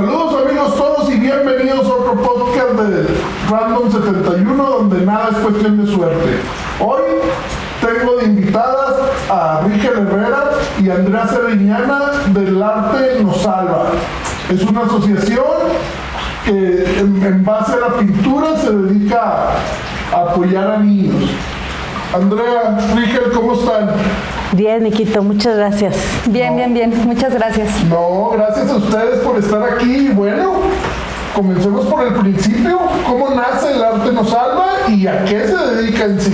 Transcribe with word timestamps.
Saludos 0.00 0.46
amigos 0.46 0.76
todos 0.76 1.12
y 1.12 1.18
bienvenidos 1.18 1.84
a 1.84 1.92
otro 1.92 2.14
podcast 2.22 2.70
de 2.70 3.06
Random 3.50 3.92
71 3.92 4.64
donde 4.64 5.04
nada 5.04 5.28
es 5.30 5.36
cuestión 5.36 5.84
de 5.84 5.92
suerte. 5.92 6.40
Hoy 6.80 7.02
tengo 7.82 8.16
de 8.16 8.24
invitadas 8.24 8.94
a 9.30 9.60
Rigel 9.66 9.98
Herrera 9.98 10.52
y 10.82 10.88
Andrea 10.88 11.26
Cerriñana 11.26 12.12
del 12.28 12.62
Arte 12.62 13.22
Nos 13.22 13.42
Salva. 13.42 13.88
Es 14.48 14.62
una 14.62 14.84
asociación 14.84 15.44
que 16.46 16.98
en, 16.98 17.44
base 17.44 17.74
a 17.74 17.90
la 17.90 17.98
pintura 17.98 18.56
se 18.56 18.74
dedica 18.74 19.50
a 20.14 20.16
apoyar 20.16 20.70
a 20.70 20.78
niños. 20.78 21.30
Andrea, 22.14 22.78
Rigel, 22.96 23.32
¿cómo 23.34 23.52
están? 23.52 23.90
Bien, 24.52 24.82
Niquito, 24.82 25.22
muchas 25.22 25.56
gracias. 25.56 25.96
Bien, 26.26 26.56
bien, 26.56 26.74
bien, 26.74 26.92
muchas 27.06 27.34
gracias. 27.34 27.84
No, 27.84 28.30
gracias 28.30 28.68
a 28.68 28.76
ustedes 28.76 29.20
por 29.20 29.38
estar 29.38 29.62
aquí. 29.62 30.08
Bueno, 30.08 30.54
comencemos 31.34 31.86
por 31.86 32.04
el 32.06 32.14
principio. 32.14 32.78
¿Cómo 33.06 33.30
nace 33.30 33.72
el 33.72 33.82
arte 33.82 34.12
nos 34.12 34.28
salva 34.28 34.70
y 34.88 35.06
a 35.06 35.24
qué 35.24 35.46
se 35.46 35.56
dedica 35.56 36.04
en 36.04 36.20
sí? 36.20 36.32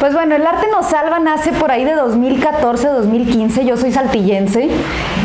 Pues 0.00 0.12
bueno, 0.12 0.36
el 0.36 0.46
arte 0.46 0.66
nos 0.70 0.86
salva 0.86 1.18
nace 1.18 1.52
por 1.52 1.70
ahí 1.70 1.84
de 1.84 1.94
2014, 1.94 2.88
2015. 2.88 3.64
Yo 3.64 3.78
soy 3.78 3.92
saltillense 3.92 4.68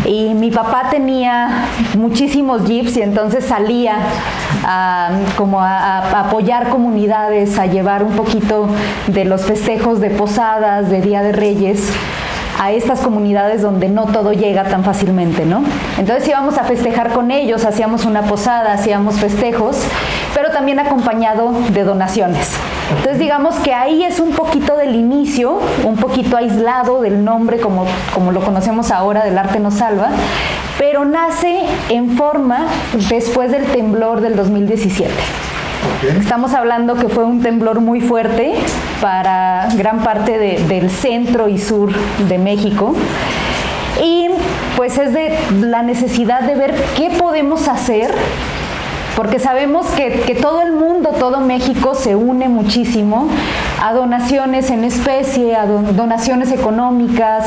y 0.06 0.34
mi 0.34 0.50
papá 0.50 0.90
tenía 0.90 1.66
muchísimos 1.98 2.64
jeeps 2.66 2.96
y 2.96 3.02
entonces 3.02 3.44
salía 3.44 3.98
a, 4.64 5.10
como 5.36 5.60
a, 5.60 6.22
apoyar 6.22 6.70
comunidades, 6.70 7.60
a 7.60 7.66
llevar 7.66 8.02
un 8.02 8.14
poquito 8.14 8.70
de 9.08 9.26
los 9.26 9.42
festejos 9.42 10.00
de 10.00 10.10
posadas, 10.10 10.90
de 10.90 11.02
Día 11.02 11.22
de 11.22 11.34
Reyes 11.34 11.92
a 12.62 12.72
estas 12.72 13.00
comunidades 13.00 13.64
donde 13.64 13.90
no 13.90 14.06
todo 14.06 14.34
llega 14.34 14.66
tan 14.66 14.84
fácilmente, 14.84 15.48
¿no? 15.48 15.64
Entonces 15.98 16.28
íbamos 16.28 16.60
a 16.60 16.64
festejar 16.64 17.12
con 17.12 17.32
ellos, 17.32 17.66
hacíamos 17.66 18.06
una 18.06 18.22
posada, 18.22 18.74
hacíamos 18.74 19.16
festejos, 19.16 19.78
pero 20.36 20.52
también 20.52 20.78
acompañado 20.78 21.54
de 21.72 21.84
donaciones. 21.84 22.52
Entonces 22.92 23.18
digamos 23.18 23.56
que 23.56 23.74
ahí 23.74 24.04
es 24.04 24.20
un 24.20 24.34
poquito 24.34 24.78
del 24.78 24.94
inicio, 24.94 25.60
un 25.84 25.96
poquito 25.96 26.38
aislado 26.38 27.02
del 27.02 27.26
nombre 27.26 27.60
como, 27.60 27.88
como 28.14 28.32
lo 28.32 28.42
conocemos 28.42 28.92
ahora 28.92 29.26
del 29.26 29.40
arte 29.40 29.60
nos 29.60 29.74
salva, 29.74 30.10
pero 30.78 31.04
nace 31.04 31.64
en 31.90 32.16
forma 32.16 32.68
después 33.10 33.52
del 33.52 33.66
temblor 33.72 34.22
del 34.22 34.36
2017. 34.36 35.12
Estamos 36.02 36.56
hablando 36.56 36.96
que 36.96 37.10
fue 37.10 37.24
un 37.24 37.44
temblor 37.44 37.80
muy 37.80 38.02
fuerte 38.02 38.54
para 39.02 39.68
gran 39.76 40.04
parte 40.04 40.40
del 40.40 40.90
centro 40.90 41.48
y 41.48 41.60
sur 41.60 41.94
de 42.28 42.40
México. 42.40 42.96
Y 44.04 44.28
pues 44.78 44.98
es 44.98 45.14
de 45.14 45.38
la 45.60 45.84
necesidad 45.84 46.42
de 46.42 46.56
ver 46.56 46.74
qué 46.98 47.12
podemos 47.12 47.68
hacer 47.68 48.16
porque 49.16 49.40
sabemos 49.40 49.86
que, 49.88 50.36
todo 50.42 50.62
el 50.62 50.72
mundo, 50.72 51.12
todo 51.20 51.42
México 51.42 51.94
se 51.94 52.16
une 52.16 52.50
muchísimo 52.50 53.28
a 53.84 53.94
donaciones 53.94 54.72
en 54.72 54.84
especie, 54.84 55.56
a 55.56 55.66
donaciones 55.66 56.52
económicas, 56.52 57.46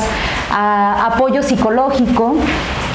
a 0.51 1.07
apoyo 1.07 1.43
psicológico. 1.43 2.35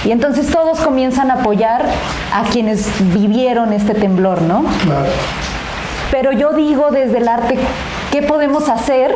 Y 0.05 0.13
entonces 0.13 0.51
todos 0.51 0.81
comienzan 0.81 1.31
a 1.31 1.35
apoyar 1.35 1.85
a 2.33 2.45
quienes 2.45 2.89
vivieron 3.13 3.73
este 3.73 3.95
temblor, 3.95 4.43
¿no? 4.43 4.65
Claro. 4.83 5.11
Pero 6.11 6.33
yo 6.33 6.53
digo 6.53 6.91
desde 6.91 7.19
el 7.19 7.29
arte, 7.29 7.59
¿qué 8.11 8.23
podemos 8.23 8.69
hacer 8.69 9.15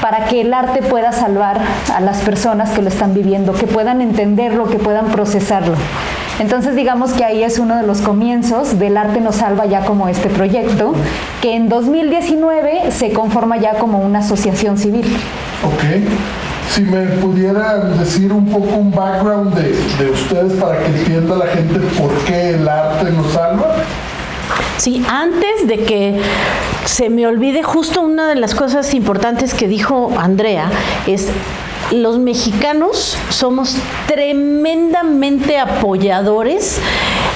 para 0.00 0.26
que 0.26 0.42
el 0.42 0.54
arte 0.54 0.82
pueda 0.82 1.12
salvar 1.12 1.60
a 1.94 2.00
las 2.00 2.18
personas 2.18 2.70
que 2.70 2.82
lo 2.82 2.88
están 2.88 3.14
viviendo, 3.14 3.52
que 3.52 3.66
puedan 3.66 4.00
entenderlo, 4.00 4.68
que 4.68 4.78
puedan 4.78 5.06
procesarlo? 5.06 5.74
Entonces 6.38 6.74
digamos 6.74 7.12
que 7.12 7.22
ahí 7.22 7.42
es 7.42 7.58
uno 7.58 7.76
de 7.76 7.82
los 7.82 8.00
comienzos 8.00 8.78
del 8.78 8.96
Arte 8.96 9.20
nos 9.20 9.36
salva 9.36 9.66
ya 9.66 9.84
como 9.84 10.08
este 10.08 10.30
proyecto, 10.30 10.94
que 11.42 11.54
en 11.54 11.68
2019 11.68 12.92
se 12.92 13.12
conforma 13.12 13.58
ya 13.58 13.74
como 13.74 13.98
una 13.98 14.20
asociación 14.20 14.78
civil. 14.78 15.04
Ok. 15.62 16.49
Si 16.70 16.82
me 16.82 17.04
pudiera 17.20 17.78
decir 17.78 18.32
un 18.32 18.46
poco 18.46 18.76
un 18.76 18.90
background 18.90 19.54
de, 19.54 19.72
de 19.72 20.10
ustedes 20.10 20.52
para 20.54 20.78
que 20.78 20.86
entienda 20.86 21.36
la 21.36 21.46
gente 21.48 21.78
por 21.98 22.10
qué 22.24 22.50
el 22.50 22.68
arte 22.68 23.10
nos 23.10 23.32
salva. 23.32 23.74
Sí, 24.78 25.04
antes 25.08 25.66
de 25.66 25.84
que 25.84 26.20
se 26.84 27.10
me 27.10 27.26
olvide, 27.26 27.62
justo 27.62 28.00
una 28.00 28.28
de 28.28 28.36
las 28.36 28.54
cosas 28.54 28.94
importantes 28.94 29.52
que 29.52 29.68
dijo 29.68 30.12
Andrea 30.16 30.70
es 31.06 31.28
los 31.92 32.18
mexicanos 32.18 33.18
somos 33.30 33.74
tremendamente 34.06 35.58
apoyadores 35.58 36.78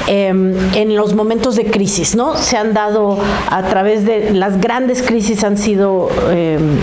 em, 0.07 0.55
en 0.75 0.95
los 0.95 1.15
momentos 1.15 1.57
de 1.57 1.67
crisis, 1.67 2.15
¿no? 2.15 2.37
Se 2.37 2.57
han 2.57 2.75
dado 2.75 3.19
a 3.51 3.63
través 3.65 4.05
de 4.05 4.33
las 4.33 4.61
grandes 4.61 5.03
crisis 5.03 5.45
han 5.45 5.57
sido 5.57 6.09
em, 6.31 6.79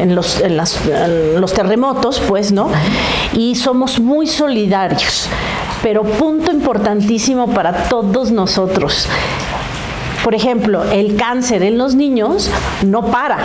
en, 0.00 0.14
los, 0.14 0.42
los 1.38 1.52
terremotos, 1.52 2.20
pues, 2.26 2.52
¿no? 2.52 2.70
Y 3.32 3.54
somos 3.54 4.00
muy 4.00 4.26
solidarios. 4.26 5.28
Pero 5.82 6.02
punto 6.02 6.50
importantísimo 6.50 7.48
para 7.48 7.88
todos 7.88 8.30
nosotros. 8.30 9.06
Por 10.24 10.34
ejemplo, 10.34 10.82
el 10.84 11.16
cáncer 11.16 11.62
en 11.62 11.78
los 11.78 11.94
niños 11.94 12.50
no 12.82 13.06
para 13.06 13.38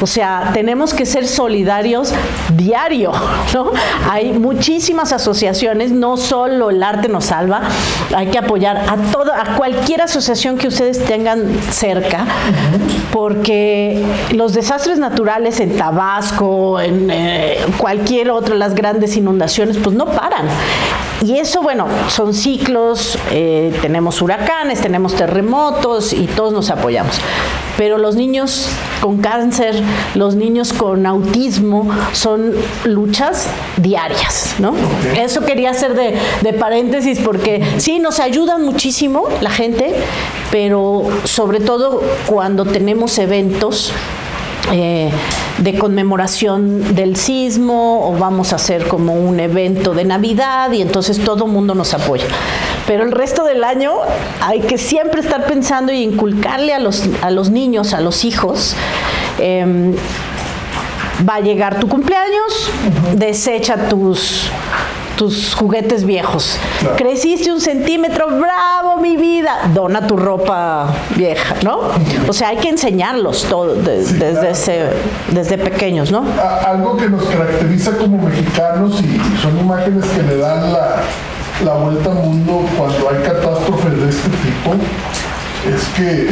o 0.00 0.06
sea, 0.06 0.50
tenemos 0.52 0.92
que 0.92 1.06
ser 1.06 1.26
solidarios 1.26 2.12
diario, 2.54 3.12
¿no? 3.54 3.70
Hay 4.10 4.32
muchísimas 4.32 5.12
asociaciones, 5.12 5.90
no 5.90 6.16
solo 6.16 6.70
el 6.70 6.82
arte 6.82 7.08
nos 7.08 7.26
salva, 7.26 7.62
hay 8.14 8.28
que 8.28 8.38
apoyar 8.38 8.76
a 8.76 8.96
toda, 9.10 9.40
a 9.40 9.56
cualquier 9.56 10.02
asociación 10.02 10.58
que 10.58 10.68
ustedes 10.68 11.04
tengan 11.04 11.44
cerca, 11.70 12.26
porque 13.12 14.04
los 14.32 14.52
desastres 14.52 14.98
naturales 14.98 15.60
en 15.60 15.76
Tabasco, 15.76 16.80
en 16.80 17.10
eh, 17.10 17.58
cualquier 17.78 18.30
otra, 18.30 18.54
las 18.54 18.74
grandes 18.74 19.16
inundaciones, 19.16 19.78
pues 19.78 19.96
no 19.96 20.06
paran. 20.06 20.46
Y 21.24 21.38
eso, 21.38 21.62
bueno, 21.62 21.86
son 22.08 22.34
ciclos, 22.34 23.18
eh, 23.30 23.76
tenemos 23.80 24.20
huracanes, 24.20 24.80
tenemos 24.80 25.14
terremotos 25.14 26.12
y 26.12 26.26
todos 26.26 26.52
nos 26.52 26.70
apoyamos. 26.70 27.18
Pero 27.76 27.98
los 27.98 28.16
niños 28.16 28.68
con 29.00 29.18
cáncer, 29.18 29.80
los 30.14 30.34
niños 30.34 30.72
con 30.72 31.06
autismo, 31.06 31.88
son 32.12 32.52
luchas 32.84 33.48
diarias, 33.76 34.56
¿no? 34.58 34.74
Eso 35.16 35.44
quería 35.44 35.70
hacer 35.70 35.94
de, 35.94 36.14
de 36.42 36.52
paréntesis 36.52 37.18
porque 37.20 37.62
sí, 37.78 37.98
nos 37.98 38.20
ayudan 38.20 38.64
muchísimo 38.64 39.24
la 39.40 39.50
gente, 39.50 39.94
pero 40.50 41.08
sobre 41.24 41.60
todo 41.60 42.02
cuando 42.26 42.64
tenemos 42.64 43.18
eventos 43.18 43.92
eh, 44.72 45.10
de 45.58 45.78
conmemoración 45.78 46.94
del 46.94 47.16
sismo 47.16 48.08
o 48.08 48.18
vamos 48.18 48.52
a 48.52 48.56
hacer 48.56 48.88
como 48.88 49.14
un 49.14 49.40
evento 49.40 49.94
de 49.94 50.04
Navidad 50.04 50.72
y 50.72 50.82
entonces 50.82 51.18
todo 51.20 51.46
el 51.46 51.52
mundo 51.52 51.74
nos 51.74 51.94
apoya. 51.94 52.26
Pero 52.86 53.04
el 53.04 53.12
resto 53.12 53.44
del 53.44 53.64
año 53.64 53.92
hay 54.40 54.60
que 54.60 54.78
siempre 54.78 55.20
estar 55.20 55.46
pensando 55.46 55.92
y 55.92 56.02
inculcarle 56.02 56.74
a 56.74 56.78
los, 56.78 57.04
a 57.22 57.30
los 57.30 57.50
niños, 57.50 57.94
a 57.94 58.00
los 58.00 58.24
hijos, 58.24 58.74
em, 59.38 59.94
va 61.28 61.36
a 61.36 61.40
llegar 61.40 61.80
tu 61.80 61.88
cumpleaños, 61.88 62.70
desecha 63.14 63.88
tus 63.88 64.50
tus 65.16 65.54
juguetes 65.54 66.04
viejos. 66.04 66.58
Creciste 66.96 67.50
un 67.52 67.60
centímetro, 67.60 68.26
bravo 68.26 68.98
mi 69.00 69.16
vida, 69.16 69.70
dona 69.74 70.06
tu 70.06 70.16
ropa 70.16 70.88
vieja, 71.16 71.56
¿no? 71.62 71.80
O 72.28 72.32
sea, 72.32 72.48
hay 72.48 72.58
que 72.58 72.68
enseñarlos 72.68 73.44
todo 73.44 73.74
desde, 73.74 74.50
ese, 74.50 74.90
desde 75.32 75.58
pequeños, 75.58 76.10
¿no? 76.10 76.24
algo 76.66 76.96
que 76.96 77.08
nos 77.08 77.24
caracteriza 77.24 77.96
como 77.96 78.18
mexicanos 78.18 79.00
y 79.00 79.40
son 79.40 79.58
imágenes 79.58 80.04
que 80.06 80.22
le 80.22 80.36
dan 80.38 80.72
la, 80.72 81.02
la 81.64 81.74
vuelta 81.74 82.10
al 82.10 82.16
mundo 82.16 82.64
cuando 82.76 83.10
hay 83.10 83.22
catástrofes 83.22 84.00
de 84.00 84.08
este 84.08 84.28
tipo, 84.28 84.74
es 85.68 85.84
que 85.96 86.28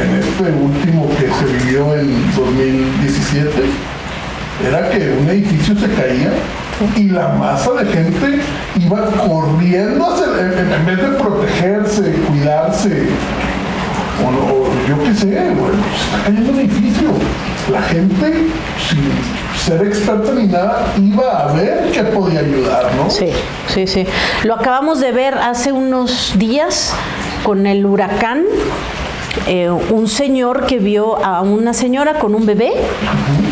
en 0.00 0.18
este 0.18 0.42
último 0.50 1.08
que 1.18 1.28
se 1.30 1.64
vivió 1.64 1.94
en 1.94 2.34
2017, 2.34 3.50
era 4.68 4.90
que 4.90 5.16
un 5.20 5.28
edificio 5.28 5.74
se 5.76 5.88
caía 5.94 6.32
y 6.96 7.04
la 7.04 7.28
masa 7.28 7.72
de 7.72 7.86
gente 7.86 8.40
iba 8.80 9.04
corriendo 9.26 10.06
en, 10.38 10.86
vez 10.86 10.96
de 10.96 11.08
protegerse, 11.16 12.12
cuidarse. 12.28 13.08
O, 14.24 14.88
yo 14.88 15.02
qué 15.02 15.14
sé, 15.14 15.26
bueno, 15.26 15.82
está 15.94 16.24
cayendo 16.24 16.52
un 16.52 16.60
edificio. 16.60 17.10
La 17.70 17.82
gente, 17.82 18.48
sin 18.88 19.64
ser 19.64 19.86
experta 19.86 20.32
ni 20.32 20.46
nada, 20.46 20.92
iba 21.00 21.48
a 21.48 21.52
ver 21.52 21.90
qué 21.92 22.02
podía 22.04 22.40
ayudar, 22.40 22.94
¿no? 22.96 23.10
Sí, 23.10 23.30
sí, 23.68 23.86
sí. 23.86 24.06
Lo 24.44 24.54
acabamos 24.54 25.00
de 25.00 25.12
ver 25.12 25.34
hace 25.34 25.72
unos 25.72 26.34
días 26.36 26.94
con 27.44 27.66
el 27.66 27.84
huracán 27.86 28.44
eh, 29.46 29.70
un 29.70 30.08
señor 30.08 30.66
que 30.66 30.78
vio 30.78 31.22
a 31.24 31.42
una 31.42 31.72
señora 31.74 32.18
con 32.18 32.34
un 32.34 32.46
bebé 32.46 32.72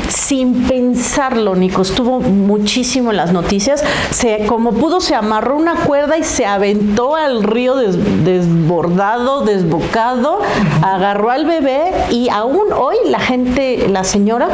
sin 0.08 0.64
pensarlo, 0.64 1.54
Nico. 1.54 1.82
Estuvo 1.82 2.20
muchísimo 2.20 3.10
en 3.10 3.16
las 3.16 3.32
noticias. 3.32 3.82
Se, 4.10 4.46
como 4.46 4.72
pudo, 4.72 5.00
se 5.00 5.14
amarró 5.14 5.56
una 5.56 5.74
cuerda 5.74 6.18
y 6.18 6.24
se 6.24 6.46
aventó 6.46 7.16
al 7.16 7.42
río 7.42 7.74
desbordado, 7.76 9.42
desbocado, 9.42 10.40
agarró 10.82 11.30
al 11.30 11.46
bebé 11.46 11.92
y 12.10 12.28
aún 12.28 12.72
hoy 12.76 12.96
la 13.06 13.20
gente, 13.20 13.88
la 13.88 14.04
señora, 14.04 14.48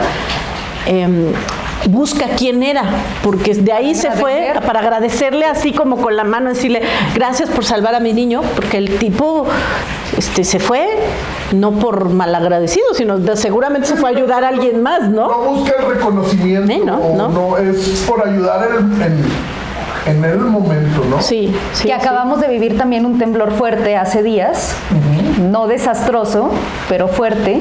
em, 0.87 1.33
busca 1.87 2.27
quién 2.37 2.63
era, 2.63 2.83
porque 3.23 3.55
de 3.55 3.73
ahí 3.73 3.95
se 3.95 4.11
fue 4.11 4.53
para 4.67 4.81
agradecerle 4.81 5.47
así 5.47 5.73
como 5.73 5.99
con 5.99 6.17
la 6.17 6.25
mano, 6.25 6.51
decirle 6.51 6.83
gracias 7.15 7.49
por 7.51 7.65
salvar 7.65 7.95
a 7.95 8.01
mi 8.01 8.13
niño, 8.13 8.43
porque 8.55 8.79
el 8.79 8.99
tipo 8.99 9.47
este, 10.17 10.45
se 10.45 10.59
fue 10.59 10.89
no 11.53 11.73
por 11.73 12.11
malagradecido, 12.11 12.93
sino 12.95 13.19
seguramente 13.37 13.89
se 13.89 13.97
fue 13.97 14.11
a 14.11 14.13
ayudar 14.13 14.45
a 14.45 14.49
alguien 14.49 14.83
más, 14.83 15.09
¿no? 15.09 15.29
No 15.29 15.39
busca 15.51 15.75
el 15.79 15.95
reconocimiento, 15.95 16.73
eh, 16.73 17.13
no, 17.17 17.29
no, 17.29 17.59
es 17.59 18.05
por 18.07 18.27
ayudar 18.27 18.69
en, 18.79 19.03
en, 19.03 19.25
el 20.08 20.38
momento, 20.38 21.05
¿no? 21.08 21.20
Sí, 21.22 21.55
sí 21.72 21.88
Que 21.88 21.94
acabamos 21.94 22.40
de 22.40 22.49
vivir 22.49 22.76
también 22.76 23.06
un 23.06 23.19
temblor 23.19 23.52
fuerte 23.52 23.96
hace 23.96 24.22
días 24.22 24.75
no 25.38 25.66
desastroso, 25.69 26.50
pero 26.88 27.08
fuerte, 27.08 27.60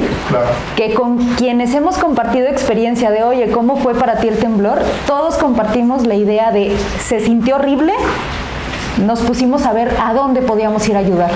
que 0.75 0.93
con 0.93 1.17
quienes 1.35 1.73
hemos 1.75 1.97
compartido 1.97 2.47
experiencia 2.47 3.11
de, 3.11 3.23
oye, 3.23 3.51
¿cómo 3.51 3.77
fue 3.77 3.93
para 3.93 4.15
ti 4.15 4.27
el 4.27 4.37
temblor? 4.37 4.79
Todos 5.05 5.37
compartimos 5.37 6.05
la 6.05 6.15
idea 6.15 6.51
de, 6.51 6.75
¿se 6.99 7.19
sintió 7.19 7.55
horrible? 7.55 7.93
nos 9.05 9.19
pusimos 9.21 9.63
a 9.67 9.73
ver 9.73 9.95
a 10.03 10.13
dónde 10.13 10.41
podíamos 10.41 10.87
ir 10.89 10.95
a 10.95 10.99
ayudar. 10.99 11.29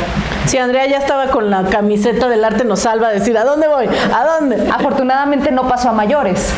Sí, 0.48 0.58
Andrea 0.58 0.88
ya 0.88 0.98
estaba 0.98 1.28
con 1.28 1.52
la 1.52 1.66
camiseta 1.66 2.28
del 2.28 2.44
arte 2.44 2.64
nos 2.64 2.80
salva 2.80 3.10
a 3.10 3.12
decir, 3.12 3.38
¿a 3.38 3.44
dónde 3.44 3.68
voy? 3.68 3.86
¿A 3.88 4.26
dónde? 4.26 4.68
Afortunadamente 4.72 5.52
no 5.52 5.68
pasó 5.68 5.90
a 5.90 5.92
mayores. 5.92 6.52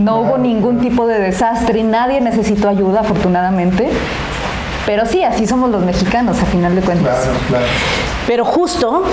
No 0.00 0.20
hubo 0.20 0.38
ningún 0.38 0.80
tipo 0.80 1.06
de 1.06 1.18
desastre, 1.18 1.82
nadie 1.82 2.20
necesitó 2.20 2.68
ayuda, 2.68 3.00
afortunadamente. 3.00 3.88
Pero 4.84 5.04
sí, 5.04 5.24
así 5.24 5.46
somos 5.46 5.70
los 5.70 5.84
mexicanos, 5.84 6.40
a 6.40 6.46
final 6.46 6.74
de 6.74 6.80
cuentas. 6.82 7.24
Claro, 7.24 7.38
claro. 7.48 7.66
Pero 8.26 8.44
justo 8.44 9.04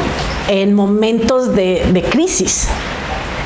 en 0.48 0.74
momentos 0.74 1.56
de, 1.56 2.06
crisis. 2.12 2.68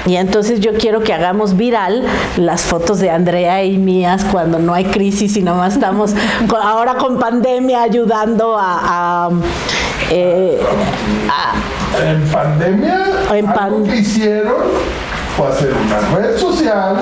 Y 0.06 0.16
entonces 0.16 0.62
yo 0.62 0.74
quiero 0.74 1.02
que 1.02 1.14
hagamos 1.14 1.58
viral 1.58 2.04
las 2.38 2.62
fotos 2.62 3.00
de 3.00 3.10
Andrea 3.10 3.64
y 3.66 3.78
mías 3.78 4.26
cuando 4.32 4.58
no 4.58 4.74
hay 4.74 4.86
crisis 4.86 5.36
y 5.36 5.42
nomás 5.42 5.74
estamos 5.74 6.14
ahora 6.62 6.96
con 6.96 7.20
pandemia 7.20 7.82
ayudando 7.82 8.56
a... 8.58 9.30
Eh, 10.10 10.62
en 12.02 12.24
pandemia, 12.30 13.06
en 13.34 13.48
algo 13.48 13.84
que 13.84 13.98
hicieron 13.98 14.54
fue 15.38 15.48
hacer 15.48 15.74
una 15.74 16.18
red 16.18 16.38
social 16.38 16.98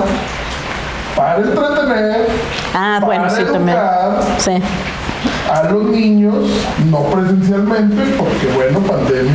para 1.16 1.38
entretener, 1.38 2.26
ah, 2.74 3.00
bueno, 3.02 3.28
sí, 3.30 3.42
también. 3.44 3.78
Sí 4.38 4.62
a 5.50 5.62
los 5.64 5.84
niños, 5.84 6.34
no 6.90 7.02
presencialmente, 7.04 8.02
porque 8.18 8.46
bueno, 8.54 8.80
pandemia, 8.80 9.32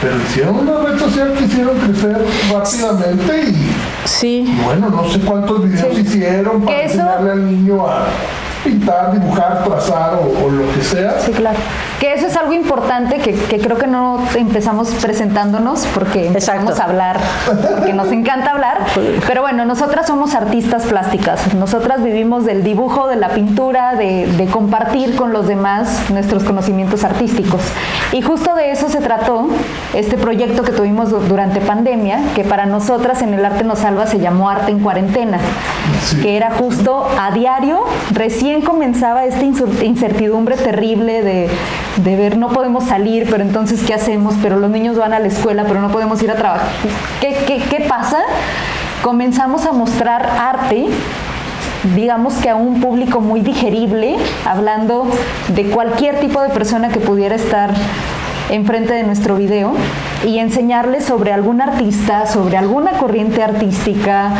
pero 0.00 0.16
hicieron 0.16 0.56
una 0.56 0.78
red 0.78 0.98
social 0.98 1.32
que 1.34 1.44
hicieron 1.44 1.76
crecer 1.78 2.24
rápidamente 2.52 3.50
y 3.50 3.72
sí. 4.04 4.58
bueno, 4.64 4.88
no 4.90 5.08
sé 5.08 5.20
cuántos 5.20 5.64
videos 5.64 5.98
hicieron 5.98 6.62
para 6.62 6.82
enseñarle 6.82 7.30
al 7.32 7.46
niño 7.46 7.86
a 7.86 8.06
pintar, 8.64 9.12
dibujar, 9.12 9.64
trazar 9.64 10.14
o, 10.14 10.50
lo 10.50 10.72
que 10.74 10.82
sea. 10.82 11.20
Sí, 11.20 11.32
claro. 11.32 11.58
Que 12.00 12.12
eso 12.12 12.26
es 12.26 12.36
algo 12.36 12.52
importante 12.52 13.18
que, 13.18 13.32
creo 13.58 13.78
que 13.78 13.86
no 13.86 14.18
empezamos 14.34 14.90
presentándonos 15.00 15.86
porque 15.94 16.26
empezamos 16.26 16.78
a 16.78 16.84
hablar, 16.84 17.18
porque 17.46 17.92
nos 17.92 18.12
encanta 18.12 18.50
hablar. 18.50 18.78
Pero 19.26 19.42
bueno, 19.42 19.64
nosotras 19.64 20.06
somos 20.06 20.34
artistas 20.34 20.84
plásticas. 20.84 21.54
Nosotras 21.54 22.02
vivimos 22.02 22.44
del 22.44 22.62
dibujo, 22.62 23.08
de 23.08 23.16
la 23.16 23.30
pintura, 23.30 23.94
de, 23.94 24.26
de 24.26 24.46
compartir 24.46 25.16
con 25.16 25.32
los 25.32 25.46
demás 25.46 26.10
nuestros 26.10 26.44
conocimientos 26.44 27.04
artísticos. 27.04 27.62
Y 28.12 28.22
justo 28.22 28.54
de 28.54 28.72
eso 28.72 28.88
se 28.88 29.00
trató 29.00 29.48
este 29.94 30.16
proyecto 30.16 30.62
que 30.62 30.72
tuvimos 30.72 31.10
durante 31.28 31.60
pandemia, 31.60 32.20
que 32.34 32.44
para 32.44 32.66
nosotras 32.66 33.22
en 33.22 33.34
el 33.34 33.44
Arte 33.44 33.64
Nos 33.64 33.80
Salva 33.80 34.06
se 34.06 34.18
llamó 34.18 34.50
Arte 34.50 34.70
en 34.70 34.80
Cuarentena, 34.80 35.38
que 36.22 36.36
era 36.36 36.50
justo 36.50 37.08
a 37.18 37.30
diario, 37.30 37.84
recién 38.12 38.62
comenzaba 38.62 39.24
esta 39.24 39.44
incertidumbre 39.44 40.56
terrible 40.56 41.22
de, 41.22 41.50
de, 41.96 42.16
ver 42.16 42.36
no 42.36 42.48
podemos 42.48 42.84
salir, 42.84 43.28
pero 43.30 43.42
entonces 43.42 43.82
¿qué 43.84 43.94
hacemos? 43.94 44.34
Pero 44.42 44.58
los 44.58 44.70
niños 44.70 44.96
van 44.96 45.12
a 45.12 45.18
la 45.18 45.28
escuela, 45.28 45.64
pero 45.66 45.80
no 45.80 45.90
podemos 45.90 46.22
ir 46.22 46.30
a 46.30 46.34
trabajar. 46.34 46.68
¿Qué, 47.20 47.36
qué, 47.46 47.62
qué 47.68 47.86
pasa? 47.88 48.18
Comenzamos 49.02 49.66
a 49.66 49.72
mostrar 49.72 50.28
arte 50.38 50.86
digamos 51.94 52.34
que 52.34 52.50
a 52.50 52.56
un 52.56 52.80
público 52.80 53.20
muy 53.20 53.40
digerible, 53.40 54.16
hablando 54.44 55.06
de 55.48 55.64
cualquier 55.70 56.18
tipo 56.20 56.40
de 56.40 56.48
persona 56.48 56.88
que 56.88 57.00
pudiera 57.00 57.36
estar 57.36 57.70
enfrente 58.50 58.94
de 58.94 59.02
nuestro 59.02 59.36
video 59.36 59.72
y 60.24 60.38
enseñarles 60.38 61.04
sobre 61.04 61.32
algún 61.32 61.60
artista, 61.60 62.26
sobre 62.26 62.56
alguna 62.56 62.92
corriente 62.92 63.42
artística, 63.42 64.32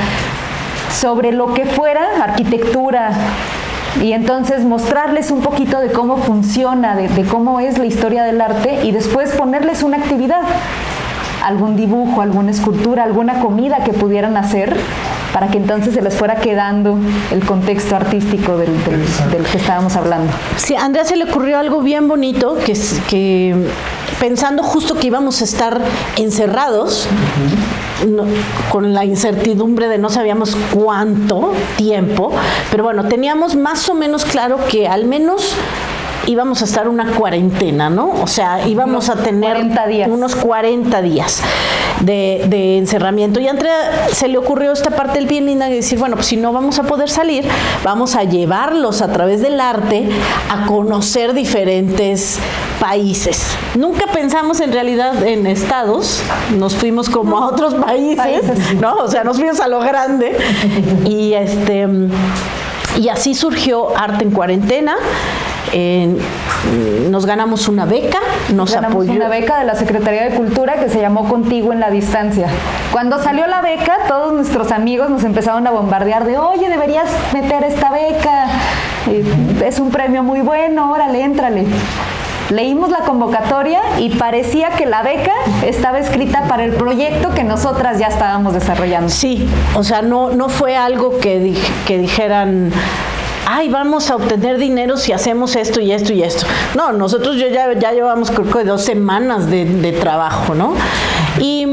sobre 0.93 1.33
lo 1.33 1.55
que 1.55 1.67
fuera, 1.67 2.23
arquitectura, 2.23 3.11
y 4.03 4.13
entonces 4.13 4.65
mostrarles 4.65 5.31
un 5.31 5.41
poquito 5.41 5.81
de 5.81 5.91
cómo 5.93 6.19
funciona, 6.19 6.95
de, 6.95 7.25
cómo 7.25 7.61
es 7.61 7.79
la 7.79 7.87
historia 7.87 8.25
del 8.25 8.41
arte 8.41 8.85
y 8.85 8.93
después 8.93 9.31
ponerles 9.31 9.83
una 9.83 9.97
actividad, 9.97 10.43
algún 11.45 11.77
dibujo, 11.77 12.23
alguna 12.23 12.51
escultura, 12.51 13.05
alguna 13.05 13.41
comida 13.41 13.85
que 13.85 13.93
pudieran 13.93 14.37
hacer 14.37 14.77
para 15.33 15.49
que 15.49 15.59
entonces 15.59 15.95
se 15.95 16.03
les 16.03 16.15
fuera 16.15 16.37
quedando 16.37 16.99
el 17.31 17.45
contexto 17.45 17.95
artístico 17.97 18.57
del, 18.57 18.71
que 19.51 19.59
estábamos 19.59 19.97
hablando. 19.97 20.33
Sí, 20.57 20.75
a 20.75 20.85
Andrea 20.85 21.05
se 21.05 21.17
le 21.17 21.25
ocurrió 21.25 21.59
algo 21.59 21.83
bien 21.83 22.09
bonito, 22.09 22.57
que, 22.65 22.75
que 23.09 23.55
pensando 24.19 24.63
justo 24.63 24.95
que 24.95 25.09
íbamos 25.09 25.41
a 25.43 25.45
estar 25.45 25.81
encerrados, 26.17 27.07
con 28.71 28.93
la 28.95 29.05
incertidumbre 29.05 29.89
de 29.89 29.99
no 29.99 30.11
sabíamos 30.11 30.57
cuánto 30.73 31.53
tiempo, 31.77 32.31
pero 32.71 32.85
bueno, 32.85 33.05
teníamos 33.05 33.57
más 33.57 33.89
o 33.89 33.95
menos 33.95 34.25
claro 34.25 34.59
que 34.69 34.87
al 34.87 35.07
menos 35.07 35.57
íbamos 36.27 36.61
a 36.63 36.65
estar 36.65 36.89
una 36.89 37.13
cuarentena, 37.13 37.89
¿no? 37.89 38.11
O 38.23 38.27
sea, 38.27 38.67
íbamos 38.67 39.09
a 39.09 39.17
tener 39.17 39.57
unos 40.09 40.35
40 40.37 41.03
días 41.03 41.43
de, 42.01 42.79
encerramiento. 42.79 43.41
Y 43.41 43.49
Andrea 43.49 44.09
se 44.13 44.29
le 44.29 44.39
ocurrió 44.39 44.73
esta 44.73 44.91
parte 44.91 45.19
del 45.19 45.27
bien 45.27 45.47
linda 45.47 45.69
de 45.69 45.77
decir, 45.77 45.99
bueno, 45.99 46.17
pues 46.17 46.27
si 46.27 46.37
no 46.37 46.53
vamos 46.53 46.79
a 46.79 46.83
poder 46.83 47.09
salir, 47.09 47.47
vamos 47.85 48.17
a 48.17 48.25
llevarlos 48.25 49.03
a 49.03 49.13
través 49.13 49.41
del 49.41 49.61
arte 49.61 50.09
a 50.51 50.67
conocer 50.67 51.33
diferentes 51.33 52.39
países. 52.81 53.57
Nunca 53.75 54.07
pensamos 54.13 54.61
en 54.61 54.73
realidad 54.73 55.25
en 55.27 55.47
estados, 55.47 56.23
nos 56.57 56.75
fuimos 56.75 57.09
como 57.09 57.39
a 57.39 57.47
otros 57.47 57.75
países, 57.75 58.75
¿no? 58.81 58.97
O 58.97 59.09
sea, 59.09 59.25
nos 59.25 59.37
fuimos 59.37 59.61
a 59.61 59.69
lo 59.69 59.81
grande. 59.81 60.37
Y 61.05 61.35
este 61.35 61.87
y 62.99 63.09
así 63.09 63.35
surgió 63.35 63.97
Arte 63.97 64.25
en 64.25 64.31
Cuarentena 64.31 64.97
nos 67.11 67.27
ganamos 67.27 67.69
una 67.69 67.85
beca, 67.85 68.19
nos 68.55 68.73
ganamos 68.73 69.09
una 69.09 69.29
beca 69.29 69.59
de 69.59 69.65
la 69.65 69.75
Secretaría 69.75 70.25
de 70.25 70.37
Cultura 70.37 70.75
que 70.75 70.89
se 70.89 71.01
llamó 71.01 71.29
Contigo 71.29 71.73
en 71.73 71.81
la 71.81 71.91
Distancia. 71.91 72.49
Cuando 72.93 73.23
salió 73.23 73.47
la 73.47 73.63
beca, 73.63 73.99
todos 74.09 74.33
nuestros 74.33 74.73
amigos 74.73 75.11
nos 75.11 75.25
empezaron 75.25 75.67
a 75.67 75.71
bombardear 75.71 76.25
de, 76.25 76.39
oye, 76.39 76.69
deberías 76.69 77.11
meter 77.33 77.65
esta 77.65 77.91
beca, 77.91 78.47
es 79.65 79.79
un 79.79 79.91
premio 79.91 80.23
muy 80.23 80.41
bueno, 80.41 80.91
órale, 80.91 81.23
éntrale. 81.23 81.67
Leímos 82.51 82.91
la 82.91 83.01
convocatoria 83.01 83.81
y 83.99 84.11
parecía 84.11 84.71
que 84.71 84.87
la 84.87 85.03
beca 85.03 85.33
estaba 85.65 85.99
escrita 85.99 86.45
para 86.49 86.65
el 86.65 86.73
proyecto 86.73 87.35
que 87.35 87.43
nosotras 87.43 87.99
ya 87.99 88.07
estábamos 88.07 88.55
desarrollando. 88.55 89.09
Sí, 89.09 89.49
o 89.75 89.83
sea, 89.83 90.03
no, 90.03 90.31
no 90.31 90.49
fue 90.49 90.77
algo 90.77 91.19
que, 91.19 91.55
que 91.87 91.99
dijeran, 91.99 92.71
ay, 93.47 93.69
vamos 93.69 94.11
a 94.11 94.17
obtener 94.17 94.59
dinero 94.59 94.97
si 94.97 95.13
hacemos 95.13 95.57
esto 95.57 95.81
y 95.81 95.91
esto 95.91 96.13
y 96.13 96.23
esto. 96.23 96.47
No, 96.77 96.93
nosotros 96.93 97.37
ya, 97.37 97.73
ya 97.73 97.93
llevamos 97.93 98.31
creo 98.31 98.51
que 98.51 98.65
dos 98.65 98.83
semanas 98.85 99.51
de, 99.51 99.65
de 99.65 99.93
trabajo, 99.93 100.55
¿no? 100.55 100.75
Y 101.41 101.67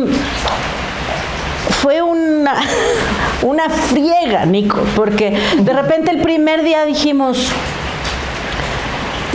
fue 1.69 2.01
una, 2.01 2.55
una 3.43 3.69
friega, 3.69 4.45
Nico, 4.45 4.79
porque 4.95 5.37
de 5.59 5.73
repente 5.73 6.11
el 6.11 6.21
primer 6.21 6.63
día 6.63 6.85
dijimos, 6.85 7.49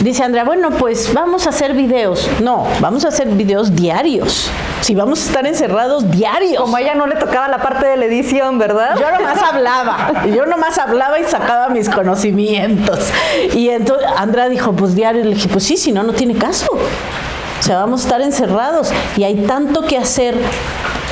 Dice 0.02 0.22
Andrea, 0.22 0.44
bueno, 0.44 0.70
pues 0.70 1.12
vamos 1.12 1.46
a 1.46 1.50
hacer 1.50 1.74
videos. 1.74 2.28
No, 2.40 2.66
vamos 2.80 3.04
a 3.04 3.08
hacer 3.08 3.26
videos 3.28 3.74
diarios. 3.74 4.48
Si 4.80 4.94
vamos 4.94 5.20
a 5.22 5.26
estar 5.26 5.46
encerrados 5.46 6.08
diarios. 6.10 6.62
Como 6.62 6.76
a 6.76 6.80
ella 6.80 6.94
no 6.94 7.06
le 7.08 7.16
tocaba 7.16 7.48
la 7.48 7.58
parte 7.58 7.86
de 7.86 7.96
la 7.96 8.04
edición, 8.04 8.58
¿verdad? 8.58 8.96
Yo 8.96 9.10
nomás 9.10 9.42
hablaba. 9.42 10.26
Yo 10.26 10.46
nomás 10.46 10.78
hablaba 10.78 11.18
y 11.18 11.24
sacaba 11.24 11.68
mis 11.70 11.88
conocimientos. 11.88 13.08
Y 13.54 13.70
entonces 13.70 14.06
Andrea 14.16 14.48
dijo, 14.48 14.72
pues 14.72 14.94
diario. 14.94 15.24
Le 15.24 15.34
dije, 15.34 15.48
pues 15.48 15.64
sí, 15.64 15.76
si 15.76 15.90
no, 15.90 16.04
no 16.04 16.12
tiene 16.12 16.34
caso. 16.34 16.68
O 16.72 17.62
sea, 17.62 17.78
vamos 17.78 18.02
a 18.02 18.04
estar 18.04 18.20
encerrados 18.20 18.92
y 19.16 19.24
hay 19.24 19.34
tanto 19.46 19.82
que 19.82 19.98
hacer 19.98 20.36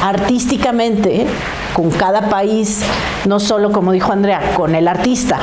artísticamente 0.01 1.23
¿eh? 1.23 1.27
con 1.75 1.91
cada 1.91 2.29
país, 2.29 2.83
no 3.25 3.41
solo 3.41 3.73
como 3.73 3.91
dijo 3.91 4.13
Andrea, 4.13 4.55
con 4.55 4.75
el 4.77 4.87
artista, 4.87 5.41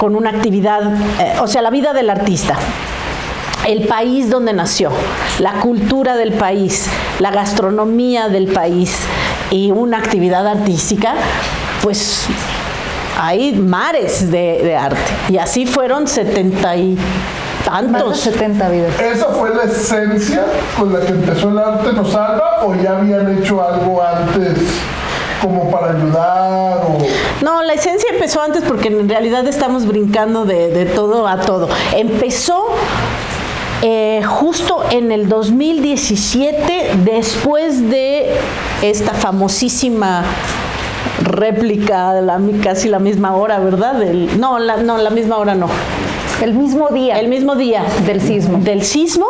con 0.00 0.16
una 0.16 0.30
actividad, 0.30 0.80
eh, 1.20 1.34
o 1.42 1.46
sea, 1.46 1.60
la 1.60 1.68
vida 1.68 1.92
del 1.92 2.08
artista, 2.08 2.56
el 3.68 3.86
país 3.86 4.30
donde 4.30 4.54
nació, 4.54 4.90
la 5.40 5.60
cultura 5.60 6.16
del 6.16 6.32
país, 6.32 6.88
la 7.18 7.30
gastronomía 7.30 8.30
del 8.30 8.46
país 8.46 8.96
y 9.50 9.70
una 9.72 9.98
actividad 9.98 10.46
artística, 10.46 11.12
pues 11.82 12.28
hay 13.20 13.52
mares 13.52 14.30
de, 14.30 14.74
arte. 14.74 15.12
Y 15.28 15.36
así 15.36 15.66
fueron 15.66 16.08
setenta 16.08 16.74
y 16.76 16.96
tantos. 17.66 18.20
70 18.20 18.68
videos. 18.70 18.98
¿Esa 18.98 19.26
fue 19.26 19.54
la 19.54 19.64
esencia 19.64 20.46
con 20.78 20.94
la 20.94 21.00
que 21.00 21.12
empezó 21.12 21.50
el 21.50 21.58
arte 21.58 21.92
nos 21.92 22.10
salva 22.10 22.64
o 22.64 22.74
ya 22.74 22.96
habían 22.96 23.38
hecho 23.38 23.62
algo 23.62 24.02
antes? 24.02 24.56
Como 25.40 25.70
para 25.70 25.96
ayudar 25.96 26.78
o... 26.78 26.98
No, 27.42 27.62
la 27.62 27.74
esencia 27.74 28.10
empezó 28.12 28.42
antes 28.42 28.62
porque 28.66 28.88
en 28.88 29.08
realidad 29.08 29.46
estamos 29.46 29.86
brincando 29.86 30.44
de, 30.44 30.86
todo 30.94 31.26
a 31.26 31.40
todo. 31.40 31.68
Empezó 31.96 32.66
eh, 33.82 34.22
justo 34.24 34.84
en 34.90 35.12
el 35.12 35.28
2017, 35.28 36.90
después 37.04 37.88
de 37.88 38.34
esta 38.82 39.14
famosísima 39.14 40.24
réplica, 41.22 42.20
la, 42.20 42.38
casi 42.62 42.88
la 42.88 42.98
misma 42.98 43.34
hora, 43.36 43.58
¿verdad? 43.58 43.94
no, 44.38 44.58
la, 44.58 44.76
no, 44.78 44.98
la 44.98 45.10
misma 45.10 45.38
hora 45.38 45.54
no. 45.54 45.68
El 46.40 46.54
mismo 46.54 46.88
día. 46.88 47.20
El 47.20 47.28
mismo 47.28 47.54
día. 47.54 47.84
Del 48.06 48.20
sismo. 48.20 48.58
Del 48.58 48.82
sismo. 48.82 49.26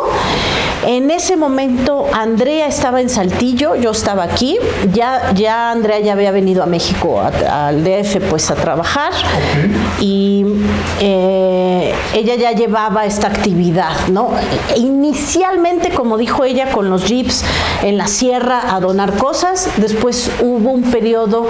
En 0.85 1.11
ese 1.11 1.37
momento 1.37 2.07
Andrea 2.11 2.65
estaba 2.65 3.01
en 3.01 3.09
Saltillo, 3.09 3.75
yo 3.75 3.91
estaba 3.91 4.23
aquí, 4.23 4.57
ya, 4.91 5.31
ya 5.35 5.69
Andrea 5.69 5.99
ya 5.99 6.13
había 6.13 6.31
venido 6.31 6.63
a 6.63 6.65
México, 6.65 7.21
al 7.21 7.83
DF, 7.83 8.17
pues 8.31 8.49
a 8.49 8.55
trabajar 8.55 9.11
y 9.99 10.43
eh, 10.99 11.93
ella 12.15 12.35
ya 12.35 12.53
llevaba 12.53 13.05
esta 13.05 13.27
actividad, 13.27 14.07
¿no? 14.07 14.31
Inicialmente, 14.75 15.91
como 15.91 16.17
dijo 16.17 16.45
ella, 16.45 16.71
con 16.71 16.89
los 16.89 17.05
jeeps 17.05 17.43
en 17.83 17.97
la 17.97 18.07
sierra 18.07 18.73
a 18.75 18.79
donar 18.79 19.17
cosas, 19.17 19.69
después 19.77 20.31
hubo 20.41 20.71
un 20.71 20.81
periodo 20.81 21.45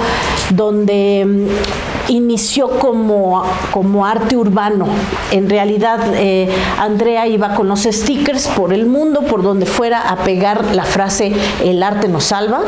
donde 0.49 1.25
mm, 1.25 2.11
inició 2.11 2.69
como, 2.79 3.43
como 3.71 4.05
arte 4.05 4.35
urbano. 4.35 4.87
En 5.31 5.47
realidad, 5.51 6.00
eh, 6.15 6.50
Andrea 6.79 7.27
iba 7.27 7.53
con 7.55 7.67
los 7.67 7.84
stickers 7.84 8.48
por 8.48 8.74
el 8.74 8.86
mundo 8.86 9.22
por 9.24 9.43
donde 9.43 9.65
fuera 9.65 10.00
a 10.10 10.15
pegar 10.15 10.74
la 10.74 10.86
frase 10.86 11.34
el 11.63 11.84
arte 11.84 12.08
nos 12.08 12.24
salva. 12.24 12.62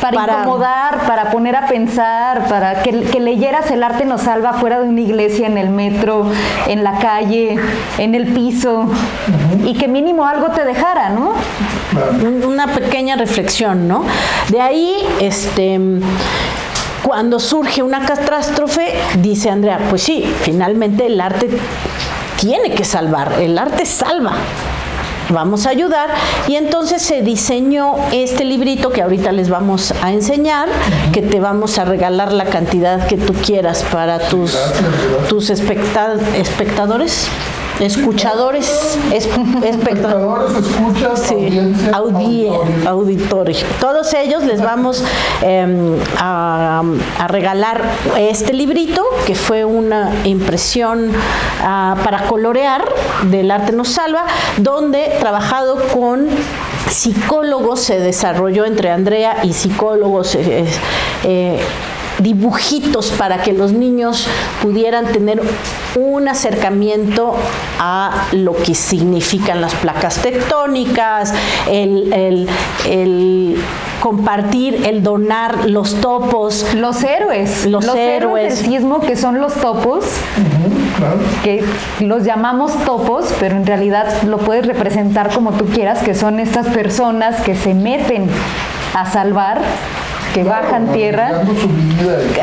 Para, 0.00 0.40
incomodar, 0.40 1.06
para 1.06 1.30
poner 1.30 1.56
a 1.56 1.66
pensar, 1.66 2.48
para 2.48 2.82
que, 2.82 2.92
leyeras 3.20 3.70
el 3.70 3.82
arte 3.82 4.04
nos 4.04 4.22
salva 4.22 4.54
fuera 4.54 4.80
de 4.80 4.88
una 4.88 5.00
iglesia, 5.00 5.46
en 5.46 5.58
el 5.58 5.68
metro, 5.68 6.26
en 6.66 6.82
la 6.82 6.98
calle, 6.98 7.56
en 7.98 8.14
el 8.14 8.32
piso, 8.32 8.86
y 9.64 9.74
que 9.74 9.86
mínimo 9.86 10.26
algo 10.26 10.48
te 10.48 10.64
dejara, 10.64 11.10
¿no? 11.10 11.32
Una 12.46 12.66
pequeña 12.68 13.16
reflexión, 13.16 13.86
¿no? 13.88 14.04
De 14.48 14.60
ahí, 14.60 14.94
este 15.20 15.78
cuando 17.04 17.38
surge 17.38 17.82
una 17.82 18.06
catástrofe, 18.06 18.94
dice 19.18 19.50
Andrea, 19.50 19.78
pues 19.90 20.02
sí, 20.02 20.24
finalmente 20.40 21.06
el 21.06 21.20
arte 21.20 21.50
tiene 22.40 22.70
que 22.74 22.84
salvar, 22.84 23.40
el 23.40 23.58
arte 23.58 23.84
salva. 23.84 24.32
Vamos 25.30 25.66
a 25.66 25.70
ayudar. 25.70 26.10
Y 26.48 26.56
entonces 26.56 27.02
se 27.02 27.22
diseñó 27.22 27.94
este 28.12 28.44
librito 28.44 28.90
que 28.90 29.02
ahorita 29.02 29.32
les 29.32 29.48
vamos 29.48 29.92
a 30.02 30.12
enseñar, 30.12 30.68
que 31.12 31.22
te 31.22 31.40
vamos 31.40 31.78
a 31.78 31.84
regalar 31.84 32.32
la 32.32 32.44
cantidad 32.46 33.06
que 33.06 33.16
tú 33.16 33.32
quieras 33.32 33.84
para 33.90 34.18
tus, 34.18 34.56
tus 35.28 35.50
espectadores 35.50 37.28
escuchadores, 37.80 38.98
espectadores, 39.12 40.56
escuchas, 40.56 41.32
auditores. 42.86 43.64
Todos 43.80 44.12
ellos 44.14 44.44
les 44.44 44.60
vamos 44.62 45.02
em, 45.42 45.96
a, 46.18 46.82
regalar 47.28 47.82
este 48.18 48.52
librito 48.52 49.02
que 49.26 49.34
fue 49.34 49.64
una 49.64 50.12
impresión 50.24 51.10
ah, 51.62 51.96
para 52.04 52.26
colorear 52.26 52.84
del 53.24 53.50
arte 53.50 53.72
nos 53.72 53.88
salva, 53.88 54.24
donde 54.58 55.16
trabajado 55.20 55.76
con 55.92 56.28
psicólogos 56.88 57.80
se 57.80 57.98
desarrolló 57.98 58.66
entre 58.66 58.90
Andrea 58.90 59.38
y 59.42 59.52
psicólogos. 59.52 60.34
Eh, 60.34 60.64
eh, 61.24 61.60
dibujitos 62.18 63.10
para 63.12 63.42
que 63.42 63.52
los 63.52 63.72
niños 63.72 64.26
pudieran 64.62 65.06
tener 65.06 65.42
un 65.96 66.28
acercamiento 66.28 67.34
a 67.78 68.26
lo 68.32 68.54
que 68.54 68.74
significan 68.74 69.60
las 69.60 69.74
placas 69.74 70.18
tectónicas, 70.18 71.32
el, 71.70 72.48
compartir, 74.00 74.86
el 74.86 75.02
donar 75.02 75.68
los 75.70 75.94
topos. 76.00 76.74
Los 76.74 77.02
héroes. 77.02 77.66
Los, 77.66 77.86
héroes. 77.94 78.60
del 78.62 78.72
sismo, 78.72 79.00
que 79.00 79.16
son 79.16 79.40
los 79.40 79.54
topos, 79.54 80.04
que 81.42 81.64
los 82.00 82.24
llamamos 82.24 82.72
topos, 82.84 83.32
pero 83.40 83.56
en 83.56 83.66
realidad 83.66 84.22
lo 84.24 84.38
puedes 84.38 84.66
representar 84.66 85.32
como 85.32 85.52
tú 85.52 85.66
quieras, 85.66 86.00
que 86.00 86.14
son 86.14 86.38
estas 86.38 86.68
personas 86.68 87.40
que 87.42 87.54
se 87.56 87.74
meten 87.74 88.28
a 88.94 89.10
salvar 89.10 89.60
que 90.34 90.42
bajan 90.42 90.88
tierra 90.88 91.30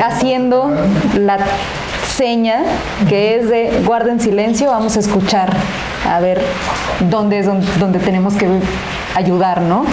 haciendo 0.04 0.72
la 1.20 1.38
seña 2.16 2.64
que 3.10 3.36
es 3.36 3.50
de 3.50 3.84
guarden 3.86 4.20
silencio, 4.20 4.70
vamos 4.72 4.96
a 4.96 5.02
escuchar 5.02 5.52
a 6.10 6.20
ver 6.22 6.42
dónde 7.10 7.40
es 7.40 7.46
donde, 7.46 8.00
tenemos 8.00 8.36
que 8.36 8.48
ayudar, 9.14 9.62
¿no? 9.62 9.86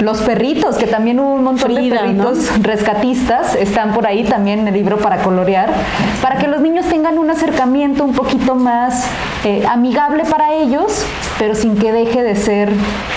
Los 0.00 0.20
perritos, 0.22 0.76
que 0.76 0.86
también 0.86 1.20
hubo 1.20 1.34
un 1.34 1.44
montón 1.44 1.74
de 1.74 1.88
perritos. 1.88 2.62
rescatistas, 2.62 3.54
están 3.54 3.92
por 3.92 4.06
ahí 4.06 4.24
también 4.24 4.60
en 4.60 4.68
el 4.68 4.74
libro 4.74 4.98
para 4.98 5.22
colorear, 5.22 5.72
para 6.20 6.38
que 6.38 6.48
los 6.48 6.60
niños 6.60 6.86
tengan 6.86 7.18
un 7.18 7.30
acercamiento 7.30 8.04
un 8.04 8.12
poquito 8.12 8.54
más 8.54 9.06
eh, 9.44 9.64
amigable 9.68 10.24
para 10.24 10.52
ellos, 10.54 11.04
pero 11.38 11.54
sin 11.54 11.76
que 11.76 11.92
deje 11.92 12.22
de 12.22 12.36
ser 12.36 12.70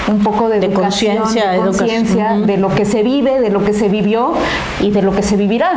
un 0.07 0.19
poco 0.19 0.49
de, 0.49 0.71
conciencia, 0.71 1.51
de, 1.51 1.59
conciencia 1.59 2.33
de 2.37 2.57
lo 2.57 2.69
que 2.69 2.85
se 2.85 3.03
vive, 3.03 3.39
de 3.39 3.49
lo 3.49 3.63
que 3.63 3.73
se 3.73 3.89
vivió 3.89 4.33
y 4.79 4.91
de 4.91 5.01
lo 5.01 5.13
que 5.13 5.23
se 5.23 5.35
vivirá, 5.35 5.71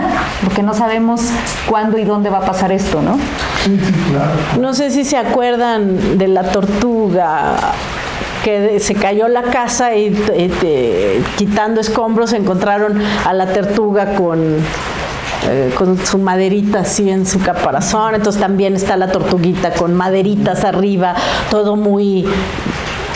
porque 0.45 0.63
no 0.63 0.75
sabemos 0.75 1.23
cuándo 1.69 1.99
y 1.99 2.05
dónde 2.05 2.31
va 2.31 2.39
a 2.39 2.45
pasar 2.45 2.73
esto, 2.73 3.01
¿no? 3.03 3.19
No 4.61 4.75
sé 4.75 4.91
si 4.91 5.05
se 5.05 5.17
acuerdan 5.17 6.19
de 6.19 6.29
la 6.29 6.43
tortuga 6.51 7.57
que 8.43 8.81
se 8.81 8.95
cayó 8.95 9.29
la 9.29 9.43
casa 9.43 9.95
y, 9.95 10.15
quitando 11.37 11.81
escombros 11.81 12.33
encontraron 12.33 13.01
a 13.25 13.33
la 13.33 13.53
tortuga 13.53 14.15
con 14.15 14.59
eh, 15.49 15.73
con 15.75 15.99
su 16.05 16.19
maderita 16.19 16.81
así 16.81 17.09
en 17.09 17.25
su 17.25 17.41
caparazón, 17.41 18.15
entonces 18.15 18.43
también 18.43 18.77
está 18.77 18.99
la 18.99 19.11
tortuguita 19.11 19.73
con 19.73 19.95
maderitas 19.95 20.65
arriba, 20.65 21.15
todo 21.51 21.77
muy 21.77 22.27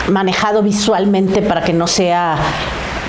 manejado 0.09 0.63
visualmente 0.63 1.43
para 1.43 1.63
que 1.63 1.71
no 1.71 1.85
sea 1.85 2.37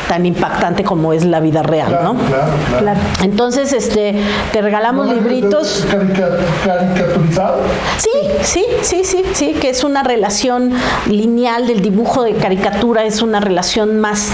tan 0.08 0.26
impactante 0.26 0.84
como 0.84 1.12
es 1.12 1.24
la 1.24 1.40
vida 1.40 1.62
real, 1.62 2.00
¿no? 2.02 2.14
Claro, 2.14 2.52
claro. 2.78 3.00
Entonces, 3.22 3.72
este, 3.72 4.14
te 4.52 4.62
regalamos 4.62 5.08
libritos. 5.08 5.86
¿Caricaturizado? 5.90 7.60
Sí, 7.98 8.10
sí, 8.42 8.64
sí, 8.82 9.04
sí, 9.04 9.24
sí, 9.32 9.54
que 9.54 9.70
es 9.70 9.84
una 9.84 10.02
relación 10.02 10.72
lineal 11.06 11.66
del 11.66 11.82
dibujo 11.82 12.22
de 12.22 12.34
caricatura, 12.34 13.04
es 13.04 13.22
una 13.22 13.40
relación 13.40 13.98
más, 14.00 14.30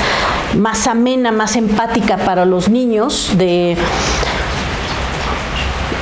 más 0.56 0.86
amena, 0.86 1.32
más 1.32 1.56
empática 1.56 2.16
para 2.18 2.44
los 2.44 2.68
niños 2.68 3.32
de 3.36 3.76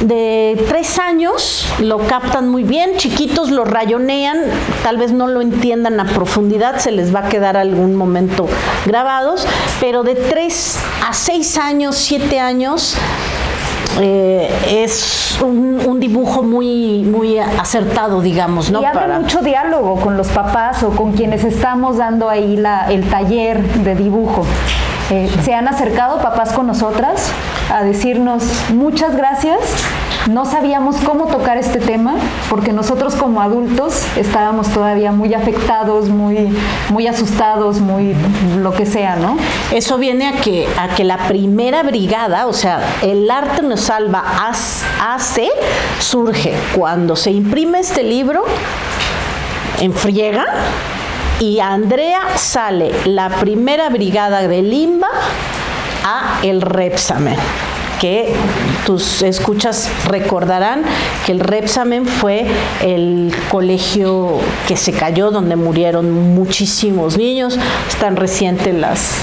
de 0.01 0.65
tres 0.69 0.99
años 0.99 1.67
lo 1.79 1.99
captan 1.99 2.49
muy 2.49 2.65
bien, 2.65 2.97
chiquitos 2.97 3.51
lo 3.51 3.65
rayonean, 3.65 4.39
tal 4.83 4.97
vez 4.97 5.13
no 5.13 5.27
lo 5.27 5.41
entiendan 5.41 6.01
a 6.01 6.05
profundidad, 6.07 6.79
se 6.79 6.91
les 6.91 7.15
va 7.15 7.21
a 7.21 7.29
quedar 7.29 7.57
algún 7.57 7.95
momento 7.95 8.49
grabados, 8.87 9.47
pero 9.81 10.03
de 10.03 10.15
tres 10.15 10.79
a 11.07 11.13
seis 11.13 11.59
años, 11.59 11.97
siete 11.97 12.41
años, 12.41 12.97
eh, 14.01 14.49
es 14.69 15.39
un, 15.43 15.99
dibujo 16.01 16.43
muy, 16.43 17.03
muy 17.03 17.39
acertado, 17.39 18.23
digamos, 18.23 18.71
¿no? 18.71 18.81
Y 18.81 18.85
abre 18.87 19.19
mucho 19.19 19.43
diálogo 19.43 19.97
con 19.97 20.17
los 20.17 20.29
papás 20.29 20.83
o 20.83 20.91
con 20.91 21.13
quienes 21.13 21.45
estamos 21.45 21.99
dando 21.99 22.31
ahí 22.31 22.57
la, 22.57 22.91
el 22.91 23.09
taller 23.09 23.63
de 23.63 23.95
dibujo. 23.95 24.47
Eh, 25.11 25.29
se 25.43 25.55
han 25.55 25.67
acercado 25.67 26.19
papás 26.23 26.53
con 26.53 26.69
nosotras 26.69 27.31
a 27.73 27.83
decirnos 27.83 28.45
muchas 28.71 29.17
gracias 29.17 29.59
no 30.29 30.45
sabíamos 30.45 30.97
cómo 30.97 31.27
tocar 31.27 31.57
este 31.57 31.81
tema 31.81 32.15
porque 32.49 32.73
nosotros 32.73 33.15
como 33.15 33.41
adultos 33.41 34.05
estábamos 34.17 34.69
todavía 34.69 35.13
muy 35.13 35.33
afectados, 35.35 36.09
muy, 36.09 36.55
muy 36.91 37.07
asustados, 37.07 37.81
muy 37.81 38.15
lo 38.59 38.73
que 38.73 38.85
sea, 38.87 39.17
¿no? 39.17 39.37
Eso 39.73 39.97
viene 39.99 40.29
a 40.29 40.33
que, 40.33 40.69
a 40.79 40.95
que 40.95 41.05
la 41.05 41.27
primera 41.27 41.83
brigada, 41.83 42.47
o 42.47 42.53
sea, 42.53 42.81
el 43.03 43.31
arte 43.31 43.63
nos 43.63 43.81
salva 43.81 44.23
AC, 44.41 45.41
surge 45.99 46.55
cuando 46.77 47.17
se 47.17 47.31
imprime 47.31 47.81
este 47.81 48.03
libro 48.03 48.45
en 49.81 49.93
friega 49.93 50.47
y 51.41 51.59
Andrea 51.59 52.37
sale 52.37 52.93
la 53.07 53.29
primera 53.29 53.89
brigada 53.89 54.47
de 54.47 54.63
Limba 54.63 55.09
a 56.05 56.41
el 56.43 56.61
Repsamen 56.61 57.37
que 58.01 58.33
tus 58.87 59.21
escuchas 59.23 59.91
recordarán 60.07 60.83
que 61.27 61.33
el 61.33 61.41
Repsamen 61.41 62.07
fue 62.07 62.47
el 62.81 63.35
colegio 63.51 64.39
que 64.67 64.77
se 64.77 64.93
cayó 64.93 65.31
donde 65.31 65.55
murieron 65.55 66.35
muchísimos 66.35 67.19
niños. 67.19 67.59
Están 67.89 68.17
recientes 68.17 68.75
las 68.75 69.19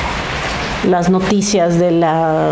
las 0.88 1.10
noticias 1.10 1.80
de 1.80 1.92
la, 1.92 2.52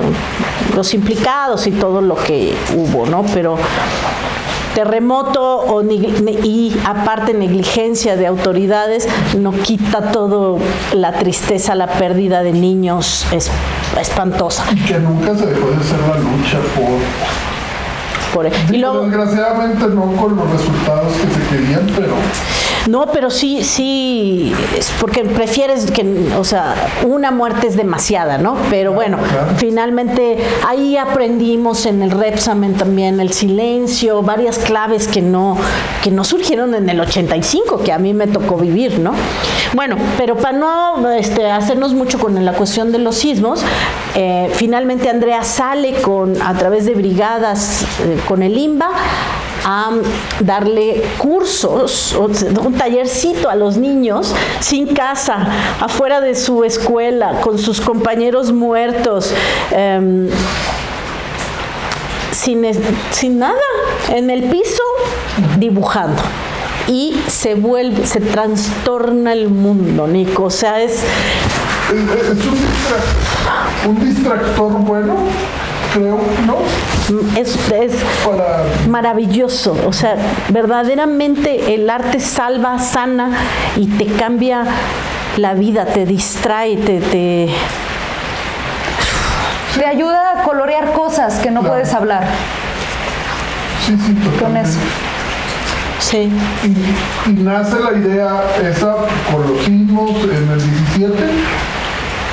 los 0.75 0.93
implicados 0.95 1.67
y 1.67 1.71
todo 1.71 2.01
lo 2.01 2.15
que 2.15 2.55
hubo, 2.75 3.05
¿no? 3.05 3.23
Pero 3.33 3.55
terremoto 4.75 5.61
o 5.61 5.81
y 5.81 6.75
aparte 6.85 7.33
negligencia 7.33 8.15
de 8.17 8.27
autoridades 8.27 9.07
no 9.35 9.51
quita 9.51 10.11
todo 10.11 10.59
la 10.93 11.13
tristeza, 11.13 11.73
la 11.73 11.87
pérdida 11.87 12.43
de 12.43 12.51
niños 12.51 13.25
es 13.31 13.49
espantosa. 13.99 14.65
Y 14.71 14.75
que 14.81 14.99
nunca 14.99 15.35
se 15.35 15.47
dejó 15.47 15.69
de 15.69 15.77
hacer 15.77 15.99
la 15.99 16.17
lucha 16.17 16.59
por... 16.75 18.45
por 18.45 18.45
y 18.45 18.81
desgraciadamente 18.81 19.87
no 19.87 20.11
con 20.21 20.35
los 20.35 20.51
resultados 20.51 21.13
que 21.13 21.33
se 21.33 21.55
querían, 21.55 21.87
pero 21.95 22.13
no, 22.87 23.07
pero 23.07 23.31
sí, 23.31 23.63
sí, 23.63 24.53
es 24.77 24.91
porque 24.99 25.23
prefieres 25.23 25.89
que, 25.89 26.05
o 26.37 26.43
sea, 26.43 26.75
una 27.05 27.31
muerte 27.31 27.67
es 27.67 27.75
demasiada, 27.75 28.37
¿no? 28.37 28.55
Pero 28.69 28.93
bueno, 28.93 29.17
finalmente 29.57 30.37
ahí 30.67 30.95
aprendimos 30.95 31.87
en 31.87 32.03
el 32.03 32.11
Repsamen 32.11 32.75
también 32.75 33.19
el 33.19 33.33
silencio, 33.33 34.21
varias 34.21 34.59
claves 34.59 35.07
que 35.07 35.21
no, 35.21 35.57
que 36.03 36.11
no 36.11 36.23
surgieron 36.23 36.75
en 36.75 36.87
el 36.87 36.99
85, 36.99 37.81
que 37.83 37.91
a 37.91 37.97
mí 37.97 38.13
me 38.13 38.27
tocó 38.27 38.55
vivir, 38.57 38.99
¿no? 38.99 39.13
Bueno, 39.73 39.97
pero 40.17 40.37
para 40.37 40.57
no 40.57 41.09
este, 41.11 41.49
hacernos 41.49 41.93
mucho 41.93 42.19
con 42.19 42.43
la 42.45 42.53
cuestión 42.53 42.91
de 42.91 42.99
los 42.99 43.15
sismos, 43.15 43.63
eh, 44.13 44.51
finalmente 44.53 45.09
Andrea 45.09 45.43
sale 45.43 45.93
con, 46.01 46.39
a 46.41 46.53
través 46.53 46.85
de 46.85 46.93
brigadas 46.93 47.81
eh, 48.01 48.19
con 48.27 48.43
el 48.43 48.57
IMBA 48.57 48.89
a 49.65 49.89
darle 50.41 51.03
cursos, 51.17 52.15
un 52.15 52.73
tallercito 52.73 53.49
a 53.49 53.55
los 53.55 53.77
niños 53.77 54.33
sin 54.59 54.93
casa, 54.93 55.47
afuera 55.79 56.21
de 56.21 56.35
su 56.35 56.63
escuela, 56.63 57.41
con 57.41 57.57
sus 57.57 57.81
compañeros 57.81 58.51
muertos. 58.51 59.33
Em, 59.71 60.29
sin, 62.31 62.63
sin 63.11 63.39
nada, 63.39 63.55
en 64.09 64.29
el 64.29 64.43
piso, 64.43 64.83
dibujando 65.57 66.21
y 66.87 67.19
se 67.27 67.55
vuelve, 67.55 68.05
se 68.05 68.21
trastorna 68.21 69.33
el 69.33 69.49
mundo, 69.49 70.07
Nico. 70.07 70.43
O 70.43 70.49
sea, 70.49 70.81
es. 70.81 70.93
Es, 70.93 71.07
un 73.87 73.99
distractor 74.03 74.71
bueno 74.79 75.15
creo, 75.93 76.19
¿no? 76.47 76.57
Es, 77.35 77.55
maravilloso, 78.87 79.77
o 79.85 79.93
sea, 79.93 80.15
verdaderamente 80.49 81.75
el 81.75 81.87
arte 81.87 82.19
salva, 82.19 82.79
sana 82.79 83.29
y 83.75 83.85
te 83.85 84.07
cambia 84.07 84.65
la 85.37 85.53
vida, 85.53 85.85
te 85.85 86.07
distrae, 86.07 86.77
te... 86.77 86.99
te... 86.99 87.49
ayuda 89.85 90.41
a 90.41 90.43
colorear 90.43 90.93
cosas 90.93 91.35
que 91.35 91.51
no 91.51 91.61
puedes 91.61 91.93
hablar. 91.93 92.23
Sí, 93.85 93.95
sí, 94.03 94.15
Con 94.39 94.57
eso. 94.57 94.79
Sí. 95.99 96.31
Y, 96.63 97.29
y, 97.29 97.33
nace 97.33 97.75
la 97.79 97.97
idea 97.97 98.43
esa 98.63 98.95
con 99.31 99.47
los 99.47 99.63
sismos 99.63 100.11
en 100.23 100.49
el 100.51 100.61
17 100.97 101.23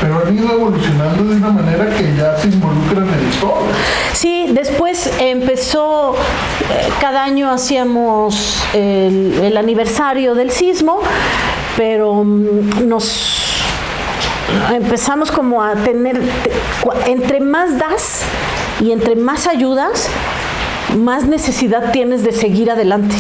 pero 0.03 0.27
han 0.27 0.37
ido 0.37 0.53
evolucionando 0.53 1.25
de 1.25 1.37
una 1.37 1.51
manera 1.51 1.87
que 1.97 2.15
ya 2.17 2.37
se 2.37 2.49
involucran 2.49 3.09
en 3.09 3.41
todo. 3.41 3.63
Sí, 4.13 4.49
después 4.51 5.09
empezó, 5.21 6.15
eh, 6.15 6.89
cada 7.01 7.23
año 7.23 7.49
hacíamos 7.51 8.61
el, 8.75 9.57
aniversario 9.57 10.35
del 10.35 10.51
sismo, 10.51 10.99
pero 11.77 12.25
mm, 12.25 12.89
nos 12.89 13.63
empezamos 14.75 15.31
como 15.31 15.63
a 15.63 15.77
tener, 15.77 16.21
entre 17.07 17.41
más 17.41 17.79
das 17.79 18.23
y 18.81 18.91
entre 18.91 19.15
más 19.15 19.47
ayudas, 19.47 20.09
más 20.97 21.27
necesidad 21.27 21.93
tienes 21.93 22.25
de 22.25 22.33
seguir 22.33 22.73
adelante. 22.73 23.15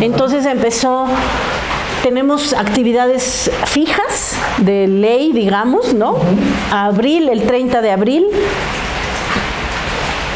Entonces 0.00 0.44
empezó 0.46 1.06
tenemos 2.04 2.52
actividades 2.52 3.50
fijas 3.64 4.36
de 4.58 4.86
ley, 4.86 5.32
digamos, 5.32 5.94
¿no? 5.94 6.18
Abril, 6.70 7.30
el 7.30 7.44
30 7.44 7.80
de 7.80 7.90
abril, 7.92 8.26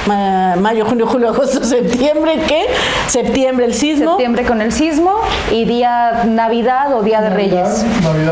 mayo, 0.06 0.86
junio, 0.86 1.06
julio, 1.06 1.28
agosto, 1.28 1.62
septiembre, 1.62 2.40
¿qué? 2.48 2.68
Septiembre 3.06 3.66
el 3.66 3.74
sismo. 3.74 4.12
Septiembre 4.12 4.46
con 4.46 4.62
el 4.62 4.72
sismo 4.72 5.12
y 5.52 5.66
día 5.66 6.24
Navidad 6.24 6.96
o 6.96 7.02
Día 7.02 7.20
de 7.20 7.28
Reyes. 7.28 7.84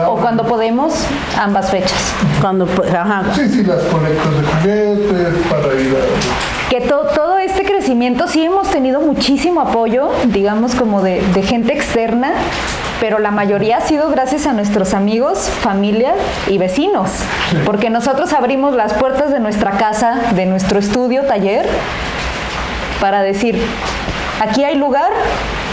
o 0.08 0.16
cuando 0.16 0.44
podemos, 0.44 0.94
ambas 1.38 1.70
fechas. 1.70 2.14
Cuando, 2.40 2.66
ajá. 2.90 3.22
Sí, 3.34 3.50
sí, 3.50 3.64
las 3.64 3.82
colectas 3.82 4.32
de 4.64 4.94
juguetes 4.94 5.46
para 5.50 5.74
ir 5.78 5.94
a... 5.94 6.70
Que 6.70 6.80
todo 6.80 7.36
este 7.36 7.64
crecimiento 7.64 8.28
sí 8.28 8.42
hemos 8.42 8.70
tenido 8.70 9.02
muchísimo 9.02 9.60
apoyo, 9.60 10.08
digamos 10.24 10.74
como 10.74 11.02
de, 11.02 11.20
de 11.34 11.42
gente 11.42 11.74
externa 11.74 12.32
pero 13.00 13.18
la 13.18 13.30
mayoría 13.30 13.78
ha 13.78 13.80
sido 13.80 14.08
gracias 14.10 14.46
a 14.46 14.52
nuestros 14.52 14.94
amigos, 14.94 15.50
familia 15.60 16.14
y 16.46 16.58
vecinos, 16.58 17.10
porque 17.64 17.90
nosotros 17.90 18.32
abrimos 18.32 18.74
las 18.74 18.94
puertas 18.94 19.30
de 19.30 19.40
nuestra 19.40 19.72
casa, 19.72 20.18
de 20.34 20.46
nuestro 20.46 20.78
estudio, 20.78 21.24
taller, 21.24 21.66
para 23.00 23.22
decir, 23.22 23.60
aquí 24.40 24.64
hay 24.64 24.76
lugar 24.76 25.10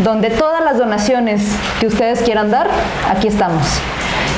donde 0.04 0.30
todas 0.30 0.64
las 0.64 0.78
donaciones 0.78 1.44
que 1.80 1.88
ustedes 1.88 2.22
quieran 2.22 2.52
dar, 2.52 2.70
aquí 3.10 3.28
estamos. 3.28 3.64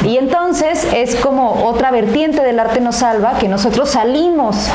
Y 0.05 0.17
entonces 0.17 0.87
es 0.93 1.15
como 1.15 1.65
otra 1.65 1.89
vertiente 1.89 2.43
del 2.43 2.59
arte 2.59 2.79
nos 2.79 2.97
salva, 2.97 3.39
que 3.39 3.47
nosotros 3.47 3.89
salimos 3.89 4.69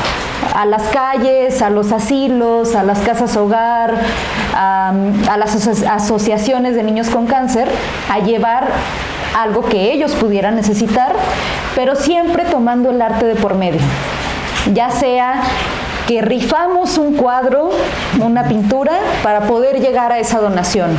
a 0.53 0.65
las 0.65 0.83
calles, 0.89 1.61
a 1.61 1.69
los 1.69 1.93
asilos, 1.93 2.75
a 2.75 2.83
las 2.83 2.99
casas 2.99 3.37
hogar, 3.37 3.95
a, 4.53 4.93
las 5.37 5.67
asociaciones 5.85 6.75
de 6.75 6.83
niños 6.83 7.09
con 7.09 7.27
cáncer, 7.27 7.69
a 8.09 8.19
llevar 8.19 8.67
algo 9.39 9.63
que 9.63 9.93
ellos 9.93 10.11
pudieran 10.15 10.55
necesitar, 10.55 11.13
pero 11.75 11.95
siempre 11.95 12.43
tomando 12.43 12.89
el 12.89 13.01
arte 13.01 13.25
de 13.25 13.35
por 13.35 13.55
medio. 13.55 13.79
Ya 14.73 14.89
sea 14.89 15.41
que 16.07 16.21
rifamos 16.21 16.97
un 16.97 17.15
cuadro, 17.15 17.69
una 18.19 18.43
pintura, 18.49 18.99
para 19.23 19.41
poder 19.41 19.79
llegar 19.79 20.11
a 20.11 20.19
esa 20.19 20.41
donación 20.41 20.89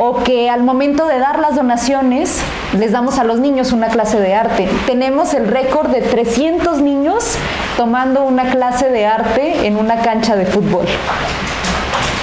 o 0.00 0.22
que 0.22 0.50
al 0.50 0.62
momento 0.62 1.06
de 1.06 1.18
dar 1.18 1.38
las 1.38 1.56
donaciones 1.56 2.40
les 2.76 2.92
damos 2.92 3.18
a 3.18 3.24
los 3.24 3.38
niños 3.38 3.72
una 3.72 3.88
clase 3.88 4.20
de 4.20 4.34
arte. 4.34 4.68
Tenemos 4.86 5.34
el 5.34 5.48
récord 5.48 5.88
de 5.88 6.02
300 6.02 6.80
niños 6.80 7.36
tomando 7.76 8.24
una 8.24 8.50
clase 8.50 8.90
de 8.90 9.06
arte 9.06 9.66
en 9.66 9.76
una 9.76 10.02
cancha 10.02 10.36
de 10.36 10.46
fútbol 10.46 10.86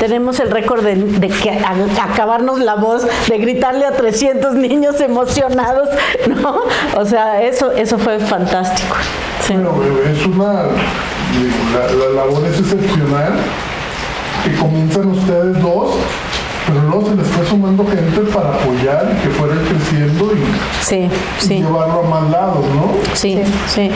tenemos 0.03 0.37
el 0.41 0.51
récord 0.51 0.83
de, 0.83 1.29
que 1.29 1.51
acabarnos 2.01 2.59
la 2.59 2.75
voz, 2.75 3.07
de 3.29 3.37
gritarle 3.37 3.85
a 3.85 3.93
300 3.93 4.53
niños 4.55 4.99
emocionados, 4.99 5.87
¿no? 6.27 6.63
O 6.97 7.05
sea, 7.05 7.41
eso, 7.41 7.71
eso 7.71 7.97
fue 7.97 8.19
fantástico. 8.19 8.97
Bueno, 9.47 9.71
es 10.11 10.25
una, 10.25 10.63
la 11.73 12.09
labor 12.15 12.45
es 12.47 12.59
excepcional, 12.59 13.33
que 14.43 14.55
comienzan 14.57 15.07
ustedes 15.07 15.61
dos 15.61 15.95
pero 16.67 16.81
luego 16.81 17.09
se 17.09 17.15
les 17.15 17.27
fue 17.27 17.45
sumando 17.45 17.85
gente 17.85 18.21
para 18.33 18.55
apoyar 18.55 19.11
y 19.11 19.21
que 19.21 19.29
fuera 19.29 19.55
creciendo 19.55 20.31
y, 20.33 21.55
llevarlo 21.55 22.03
a 22.05 22.09
más 22.09 22.29
lados, 22.31 22.65
¿no? 22.73 23.15
Sí, 23.15 23.39
sí. 23.67 23.89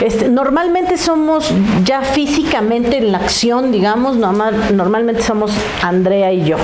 Este, 0.00 0.28
normalmente 0.28 0.98
somos 0.98 1.52
ya 1.84 2.02
físicamente 2.02 2.98
en 2.98 3.12
la 3.12 3.18
acción, 3.18 3.70
digamos, 3.70 4.16
normalmente 4.16 5.22
somos 5.22 5.52
Andrea 5.80 6.32
y 6.32 6.44
yo. 6.44 6.56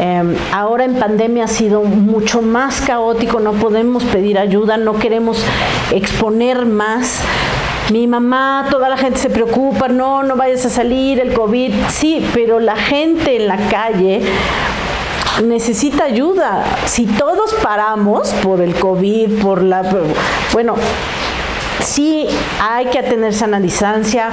Em, 0.00 0.34
ahora 0.52 0.84
en 0.84 0.94
pandemia 0.94 1.44
ha 1.44 1.48
sido 1.48 1.82
mucho 1.82 2.40
más 2.40 2.80
caótico, 2.80 3.40
no 3.40 3.52
podemos 3.52 4.04
pedir 4.04 4.38
ayuda, 4.38 4.78
no 4.78 4.98
queremos 4.98 5.44
exponer 5.90 6.64
más 6.64 7.20
mi 7.92 8.06
mamá, 8.06 8.66
toda 8.70 8.88
la 8.88 8.96
gente 8.96 9.18
se 9.18 9.28
preocupa, 9.28 9.86
no, 9.86 10.22
no 10.22 10.34
vayas 10.34 10.64
a 10.64 10.70
salir, 10.70 11.20
el 11.20 11.34
COVID, 11.34 11.74
sí, 11.88 12.26
pero 12.32 12.58
la 12.58 12.74
gente 12.74 13.36
en 13.36 13.48
la 13.48 13.58
calle 13.68 14.22
necesita 15.44 16.04
ayuda. 16.04 16.64
Si 16.86 17.04
todos 17.04 17.52
paramos 17.62 18.30
por 18.42 18.62
el 18.62 18.74
COVID, 18.74 19.42
por 19.42 19.62
la... 19.62 19.82
Bueno, 20.52 20.74
sí 21.80 22.26
hay 22.60 22.86
que 22.86 22.98
atener 22.98 23.34
sana 23.34 23.60
distancia, 23.60 24.30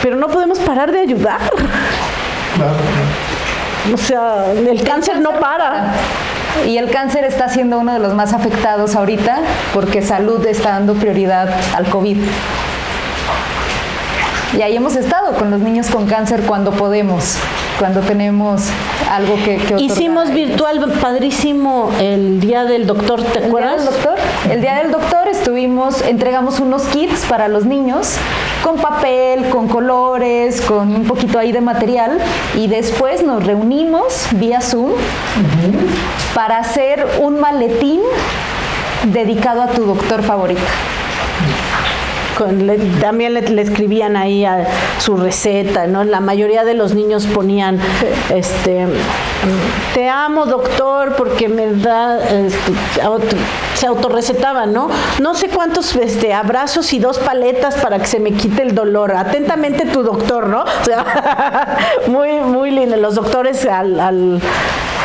pero 0.00 0.16
no 0.16 0.28
podemos 0.28 0.60
parar 0.60 0.92
de 0.92 1.00
ayudar. 1.00 1.40
O 3.92 3.96
sea, 3.96 4.52
el 4.52 4.82
cáncer 4.84 5.18
no 5.18 5.32
para. 5.40 5.92
Y 6.66 6.78
el 6.78 6.90
cáncer 6.90 7.24
está 7.24 7.48
siendo 7.48 7.78
uno 7.78 7.92
de 7.92 7.98
los 7.98 8.14
más 8.14 8.32
afectados 8.32 8.94
ahorita 8.94 9.42
porque 9.72 10.02
salud 10.02 10.46
está 10.46 10.70
dando 10.70 10.94
prioridad 10.94 11.48
al 11.74 11.86
COVID. 11.86 12.18
Y 14.56 14.62
ahí 14.62 14.76
hemos 14.76 14.94
estado 14.94 15.32
con 15.34 15.50
los 15.50 15.60
niños 15.60 15.88
con 15.90 16.06
cáncer 16.06 16.42
cuando 16.42 16.70
podemos, 16.70 17.36
cuando 17.78 18.00
tenemos 18.00 18.62
algo 19.10 19.34
que, 19.44 19.56
que 19.56 19.80
Hicimos 19.80 20.30
virtual 20.30 20.92
padrísimo 21.00 21.90
el 22.00 22.40
día 22.40 22.64
del 22.64 22.86
doctor, 22.86 23.22
¿te 23.22 23.40
¿El 23.40 23.46
acuerdas? 23.46 23.82
Día 23.82 23.90
del 23.90 23.94
doctor? 23.94 24.18
El 24.50 24.60
día 24.60 24.74
del 24.76 24.92
doctor 24.92 25.28
estuvimos, 25.28 26.02
entregamos 26.02 26.60
unos 26.60 26.82
kits 26.84 27.24
para 27.24 27.48
los 27.48 27.64
niños 27.64 28.16
con 28.62 28.76
papel, 28.76 29.48
con 29.48 29.66
colores, 29.66 30.60
con 30.60 30.94
un 30.94 31.04
poquito 31.04 31.38
ahí 31.38 31.50
de 31.50 31.60
material 31.60 32.18
y 32.54 32.68
después 32.68 33.24
nos 33.24 33.44
reunimos 33.44 34.28
vía 34.32 34.60
Zoom 34.60 34.92
para 36.34 36.58
hacer 36.58 37.06
un 37.20 37.40
maletín 37.40 38.00
dedicado 39.12 39.62
a 39.62 39.66
tu 39.68 39.84
doctor 39.84 40.22
favorito. 40.22 40.62
Con- 42.38 42.66
le- 42.66 42.78
también 43.00 43.34
le, 43.34 43.62
escribían 43.62 44.16
ahí 44.16 44.44
a 44.44 44.66
su 44.98 45.16
receta, 45.16 45.86
¿no? 45.86 46.02
La 46.04 46.20
mayoría 46.20 46.64
de 46.64 46.74
los 46.74 46.94
niños 46.94 47.26
ponían, 47.26 47.78
este, 48.34 48.86
te 49.94 50.08
amo 50.08 50.46
doctor 50.46 51.14
porque 51.16 51.48
me 51.48 51.72
da, 51.74 52.18
este, 52.18 52.72
auto- 53.02 53.36
se 53.74 53.86
autorrecetaban, 53.86 54.72
¿no? 54.72 54.88
No 55.20 55.34
sé 55.34 55.48
cuántos 55.48 55.94
este, 55.96 56.32
abrazos 56.34 56.92
y 56.92 56.98
dos 56.98 57.18
paletas 57.18 57.76
para 57.76 57.98
que 57.98 58.06
se 58.06 58.18
me 58.20 58.32
quite 58.32 58.62
el 58.62 58.74
dolor. 58.74 59.12
Atentamente 59.14 59.86
tu 59.86 60.02
doctor, 60.02 60.48
¿no? 60.48 60.64
O 60.80 60.84
sea, 60.84 61.76
muy, 62.08 62.32
muy 62.40 62.70
lindo. 62.70 62.96
Los 62.96 63.14
doctores 63.14 63.64
al 63.66 64.40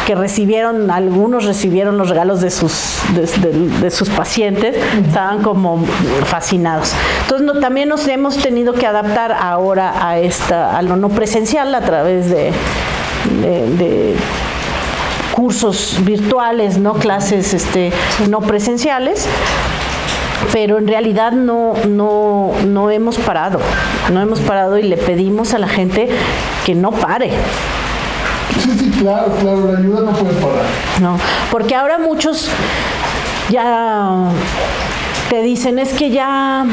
que 0.10 0.16
recibieron, 0.16 0.90
algunos 0.90 1.46
recibieron 1.46 2.00
los 2.00 2.10
regalos 2.10 2.42
de 2.42 2.50
sus, 2.50 2.98
de, 3.14 3.28
de- 3.48 3.68
de 3.80 3.92
sus 3.92 4.10
pacientes, 4.10 4.76
estaban 5.06 5.44
como 5.44 5.86
fascinados. 6.26 6.94
Entonces 7.22 7.46
no, 7.46 7.60
también 7.60 7.90
nos 7.90 8.08
hemos 8.08 8.36
tenido 8.38 8.74
que 8.74 8.88
adaptar 8.88 9.32
ahora 9.32 9.94
a 10.10 10.18
esta, 10.18 10.76
a 10.76 10.82
lo 10.82 10.96
no 10.96 11.10
presencial 11.10 11.76
a 11.76 11.82
través 11.82 12.28
de, 12.32 12.52
de- 13.44 13.70
de 13.78 14.16
cursos 15.36 15.98
virtuales, 16.02 16.80
no 16.80 16.94
clases 16.96 17.54
este, 17.54 17.92
no 18.30 18.42
presenciales. 18.42 19.28
Pero 20.54 20.80
en 20.80 20.88
realidad 20.88 21.34
no, 21.34 21.74
no, 21.88 22.52
no 22.66 22.90
hemos 22.90 23.18
parado, 23.20 23.60
no 24.12 24.22
hemos 24.22 24.40
parado 24.40 24.80
y 24.80 24.84
le 24.84 24.98
pedimos 24.98 25.54
a 25.54 25.60
la 25.60 25.68
gente 25.68 26.10
que 26.66 26.74
no 26.74 26.92
pare, 26.92 27.30
Sí, 28.70 28.78
sí, 28.78 28.92
claro, 29.00 29.34
claro, 29.42 29.72
la 29.72 29.80
ayuda 29.80 30.02
no 30.02 30.12
puede 30.12 30.34
parar. 30.36 30.66
no, 31.02 31.18
porque 31.52 31.76
ahora 31.76 31.98
muchos 31.98 32.50
ya 33.50 34.30
te 35.30 35.42
dicen 35.42 35.80
es 35.80 35.94
que 35.94 36.12
ya 36.12 36.66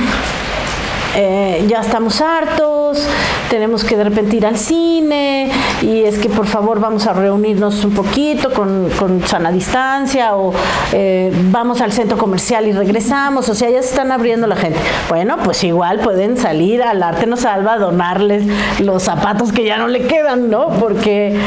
eh, 1.18 1.64
ya 1.66 1.81
estamos 1.81 2.20
hartos, 2.20 3.02
tenemos 3.48 3.85
que 3.85 3.96
de 3.96 4.05
repente 4.05 4.37
ir 4.37 4.44
al 4.44 4.59
cine 4.59 5.50
y 5.81 6.02
es 6.02 6.18
que 6.18 6.29
por 6.29 6.46
favor 6.46 6.79
vamos 6.79 7.07
a 7.07 7.14
reunirnos 7.14 7.83
un 7.87 7.94
poquito 7.94 8.52
con, 8.52 8.90
con 8.98 9.26
sana 9.26 9.50
distancia 9.50 10.37
o 10.37 10.52
eh, 10.92 11.33
vamos 11.50 11.81
al 11.81 11.92
centro 11.92 12.18
comercial 12.18 12.66
y 12.66 12.72
regresamos, 12.72 13.48
o 13.48 13.55
sea, 13.55 13.70
ya 13.70 13.81
se 13.83 13.88
están 13.88 14.12
abriendo 14.12 14.46
la 14.46 14.57
gente. 14.57 14.79
Bueno, 15.09 15.38
pues 15.42 15.64
igual 15.64 16.00
pueden 16.00 16.37
salir 16.37 16.83
al 16.83 17.02
Arte 17.02 17.26
Nos 17.26 17.40
Salva 17.40 17.74
a 17.74 17.79
donarles 17.79 18.44
los 18.81 19.02
zapatos 19.02 19.52
que 19.52 19.64
ya 19.64 19.79
no 19.79 19.88
le 19.88 20.07
quedan, 20.07 20.50
¿no? 20.50 20.68
Porque 20.68 21.38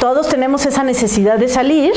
todos 0.00 0.28
tenemos 0.28 0.66
esa 0.66 0.82
necesidad 0.82 1.38
de 1.38 1.46
salir. 1.46 1.92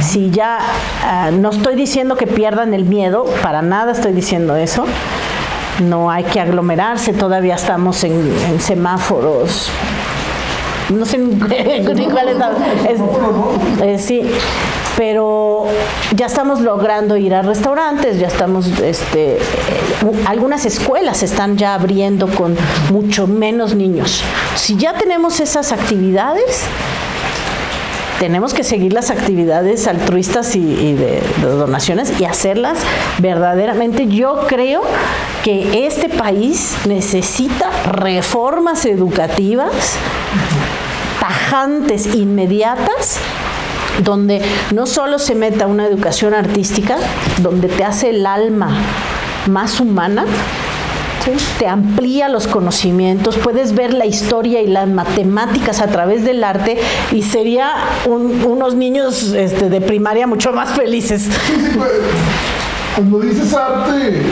Si 0.00 0.30
ya 0.30 0.60
ah, 1.02 1.30
no 1.30 1.50
estoy 1.50 1.74
diciendo 1.74 2.16
que 2.16 2.26
pierdan 2.26 2.72
el 2.72 2.84
miedo, 2.84 3.26
para 3.42 3.60
nada 3.60 3.92
estoy 3.92 4.12
diciendo 4.12 4.56
eso. 4.56 4.86
No 5.82 6.10
hay 6.10 6.24
que 6.24 6.40
aglomerarse, 6.40 7.12
todavía 7.12 7.56
estamos 7.56 8.04
en, 8.04 8.32
en 8.50 8.60
semáforos. 8.60 9.68
No 10.90 11.04
sé 11.06 11.18
ni 11.18 11.34
cuál 12.10 12.28
es, 12.28 12.36
es- 12.88 13.82
eh, 13.82 13.98
sí, 13.98 14.22
pero 14.96 15.66
ya 16.14 16.26
estamos 16.26 16.60
logrando 16.60 17.16
ir 17.16 17.34
a 17.34 17.42
restaurantes, 17.42 18.18
ya 18.20 18.28
estamos, 18.28 18.66
este, 18.80 19.36
eh, 19.36 19.40
algunas 20.26 20.64
escuelas 20.66 21.22
están 21.22 21.56
ya 21.56 21.74
abriendo 21.74 22.28
con 22.28 22.54
mucho 22.92 23.26
menos 23.26 23.74
niños. 23.74 24.22
Si 24.56 24.76
ya 24.76 24.92
tenemos 24.92 25.40
esas 25.40 25.72
actividades, 25.72 26.64
tenemos 28.24 28.54
que 28.54 28.64
seguir 28.64 28.94
las 28.94 29.10
actividades 29.10 29.86
altruistas 29.86 30.56
y, 30.56 30.94
de 30.94 31.20
donaciones 31.42 32.18
y 32.18 32.24
hacerlas 32.24 32.78
verdaderamente. 33.18 34.06
Yo 34.06 34.46
creo 34.48 34.80
que 35.42 35.86
este 35.86 36.08
país 36.08 36.74
necesita 36.86 37.68
reformas 37.84 38.86
educativas 38.86 39.98
tajantes, 41.20 42.14
inmediatas, 42.14 43.18
donde 44.02 44.40
no 44.72 44.86
solo 44.86 45.18
se 45.18 45.34
meta 45.34 45.66
una 45.66 45.86
educación 45.86 46.32
artística, 46.32 46.96
donde 47.42 47.68
te 47.68 47.84
hace 47.84 48.08
el 48.08 48.24
alma 48.24 48.70
más 49.50 49.80
humana, 49.80 50.24
¿sí? 51.24 51.32
te 51.58 51.66
amplía 51.66 52.28
los 52.28 52.46
conocimientos, 52.46 53.36
puedes 53.38 53.74
ver 53.74 53.94
la 53.94 54.06
historia 54.06 54.60
y 54.62 54.66
las 54.66 54.88
matemáticas 54.88 55.80
a 55.80 55.86
través 55.88 56.24
del 56.24 56.42
arte 56.44 56.76
y 57.12 57.22
sería 57.22 57.72
un- 58.06 58.44
unos 58.44 58.74
niños 58.74 59.32
este, 59.32 59.68
de 59.70 59.80
primaria 59.80 60.26
mucho 60.26 60.52
más 60.52 60.70
felices. 60.76 61.28
Pues, 61.76 61.90
cuando 62.96 63.18
dices 63.20 63.52
arte, 63.54 64.22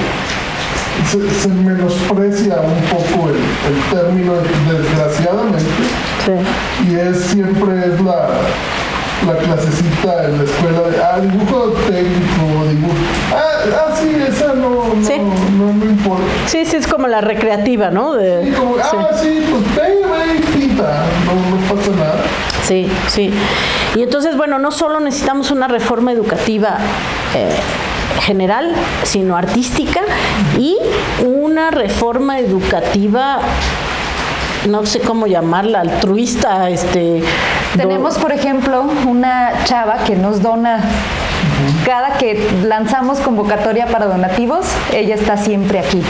se, 1.11 1.31
se 1.41 1.49
menosprecia 1.49 2.57
un 2.61 2.83
poco 2.97 3.29
el, 3.29 3.35
el 3.37 3.83
término, 3.99 4.33
desgraciadamente, 4.71 5.65
Sí. 6.25 6.89
y 6.91 6.95
es 6.95 7.17
siempre 7.25 7.81
es 7.87 8.01
la, 8.01 8.29
la 9.27 9.37
clasecita 9.39 10.25
en 10.25 10.39
la 10.39 10.45
escuela 10.45 10.81
de, 10.89 11.03
ah, 11.03 11.21
dibujo 11.21 11.69
técnico, 11.89 12.69
dibujo, 12.69 12.95
ah, 13.35 13.87
ah, 13.89 13.95
sí, 13.95 14.09
esa 14.29 14.55
no, 14.55 14.71
no, 14.95 15.07
Sí. 15.07 15.15
no 15.59 15.73
me 15.73 15.87
importa. 15.87 16.25
Sí, 16.47 16.65
sí, 16.67 16.77
es 16.77 16.87
como 16.87 17.07
la 17.07 17.21
recreativa, 17.21 17.91
¿no? 17.91 18.15
De- 18.15 18.49
Y 18.49 18.53
como, 18.53 18.75
sí. 18.77 18.81
ah, 18.99 19.11
sí, 19.21 19.43
pues 19.51 19.77
ve, 19.77 20.59
pinta, 20.59 21.05
no, 21.27 21.57
no 21.57 21.75
pasa 21.75 21.91
nada. 21.97 22.17
Sí, 22.65 22.89
sí. 23.09 23.33
Y 23.95 24.03
entonces, 24.03 24.37
bueno, 24.37 24.59
no 24.59 24.71
solo 24.71 25.01
necesitamos 25.01 25.51
una 25.51 25.69
reforma 25.69 26.13
educativa 26.13 26.79
eh, 27.35 27.51
general, 28.21 28.73
sino 29.05 29.37
artística 29.37 30.01
y 30.59 30.77
una 31.25 31.71
reforma 31.71 32.39
educativa, 32.39 33.41
no 34.68 34.87
sé 34.87 35.01
cómo 35.01 35.27
llamarla, 35.27 35.81
altruista, 35.81 36.68
este. 36.70 37.22
Tenemos, 37.77 38.18
por 38.18 38.33
ejemplo, 38.33 38.85
una 39.07 39.53
chava 39.64 40.05
que 40.05 40.14
nos 40.16 40.42
dona 40.42 40.81
cada 41.85 42.18
que 42.18 42.48
lanzamos 42.64 43.18
convocatoria 43.18 43.87
para 43.87 44.07
donativos, 44.07 44.66
ella 44.92 45.14
está 45.14 45.37
siempre 45.37 45.79
aquí 45.79 46.03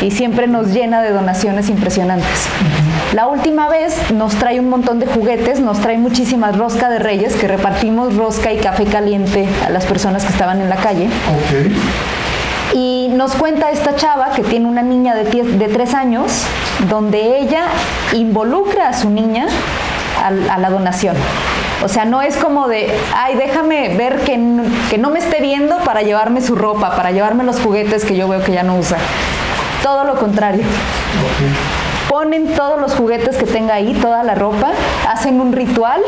y 0.00 0.10
siempre 0.10 0.46
nos 0.46 0.68
llena 0.72 1.02
de 1.02 1.10
donaciones 1.10 1.68
impresionantes. 1.68 2.48
La 3.14 3.26
última 3.28 3.68
vez 3.68 4.10
nos 4.10 4.34
trae 4.34 4.58
un 4.58 4.68
montón 4.68 4.98
de 4.98 5.06
juguetes, 5.06 5.60
nos 5.60 5.80
trae 5.80 5.98
muchísimas 5.98 6.56
rosca 6.56 6.88
de 6.88 6.98
reyes 6.98 7.36
que 7.36 7.46
repartimos 7.46 8.16
rosca 8.16 8.52
y 8.52 8.58
café 8.58 8.84
caliente 8.84 9.46
a 9.64 9.70
las 9.70 9.84
personas 9.86 10.24
que 10.24 10.32
estaban 10.32 10.60
en 10.60 10.68
la 10.68 10.76
calle. 10.76 11.06
Ok. 11.06 12.21
Nos 13.12 13.34
cuenta 13.34 13.70
esta 13.70 13.94
chava 13.96 14.30
que 14.30 14.42
tiene 14.42 14.66
una 14.66 14.82
niña 14.82 15.14
de, 15.14 15.24
tres 15.68 15.92
años, 15.94 16.44
donde 16.88 17.38
ella 17.40 17.64
involucra 18.14 18.88
a 18.88 18.94
su 18.94 19.10
niña 19.10 19.46
al- 20.24 20.48
a, 20.48 20.56
la 20.58 20.70
donación. 20.70 21.14
O 21.84 21.88
sea, 21.88 22.04
no 22.06 22.22
es 22.22 22.36
como 22.36 22.68
de, 22.68 22.90
ay, 23.14 23.34
déjame 23.36 23.94
ver 23.96 24.20
que, 24.20 24.40
que 24.88 24.96
no 24.98 25.10
me 25.10 25.18
esté 25.18 25.40
viendo 25.40 25.76
para 25.78 26.02
llevarme 26.02 26.40
su 26.40 26.54
ropa, 26.54 26.96
para 26.96 27.10
llevarme 27.10 27.44
los 27.44 27.60
juguetes 27.60 28.04
que 28.04 28.16
yo 28.16 28.28
veo 28.28 28.42
que 28.42 28.52
ya 28.52 28.62
no 28.62 28.76
usa. 28.78 28.96
Todo 29.82 30.04
lo 30.04 30.14
contrario. 30.14 30.64
Ponen 32.08 32.54
todos 32.54 32.80
los 32.80 32.94
juguetes 32.94 33.36
que 33.36 33.46
tenga 33.46 33.74
ahí, 33.74 33.94
toda 33.94 34.22
la 34.22 34.34
ropa, 34.34 34.72
hacen 35.08 35.40
un 35.40 35.52
ritual 35.52 36.00